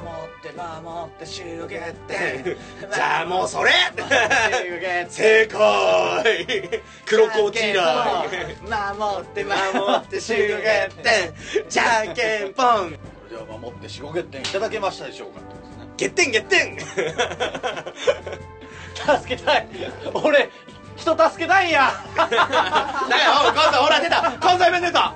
[0.06, 2.56] 守って守ってシューゲッテ
[2.94, 3.72] じゃあもうそれ。
[5.10, 8.24] 正解黒コチラ
[8.98, 9.58] 守って守
[9.98, 11.34] ってシューゲッテ
[11.66, 12.98] ンじゃんけんぽん。
[13.28, 15.59] それでは守って四五月点いただけましたでしょうか
[16.08, 16.64] ってことですねゲッテンゲッテ
[19.14, 19.68] ン助けたい。
[20.14, 20.50] 俺
[20.96, 21.92] 人助けたいんや。
[22.16, 22.30] だよ
[23.46, 24.38] おい関西ほら出た。
[24.40, 25.16] 関西弁出た。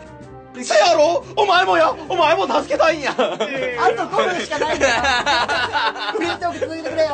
[0.61, 1.25] せやろ？
[1.35, 1.91] お前もや。
[2.07, 3.11] お前も助けたいんや。
[3.11, 4.87] あと5分しかないんだ。
[4.87, 4.93] よ
[6.13, 7.09] フリートーク続けてくれよ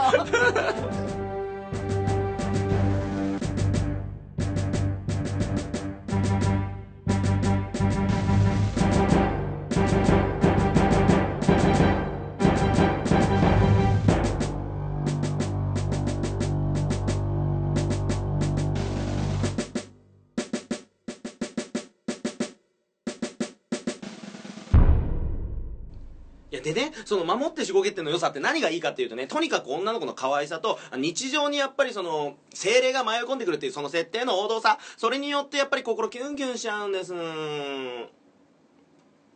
[27.09, 38.18] その守ってしごけっての良さって何がいいかっていうとねとにかく女の子の可愛さと日常にやっぱりその精霊が迷い込んでくるっていうその設定の王道さそれによってやっぱり心キュンキュンしちゃうんです。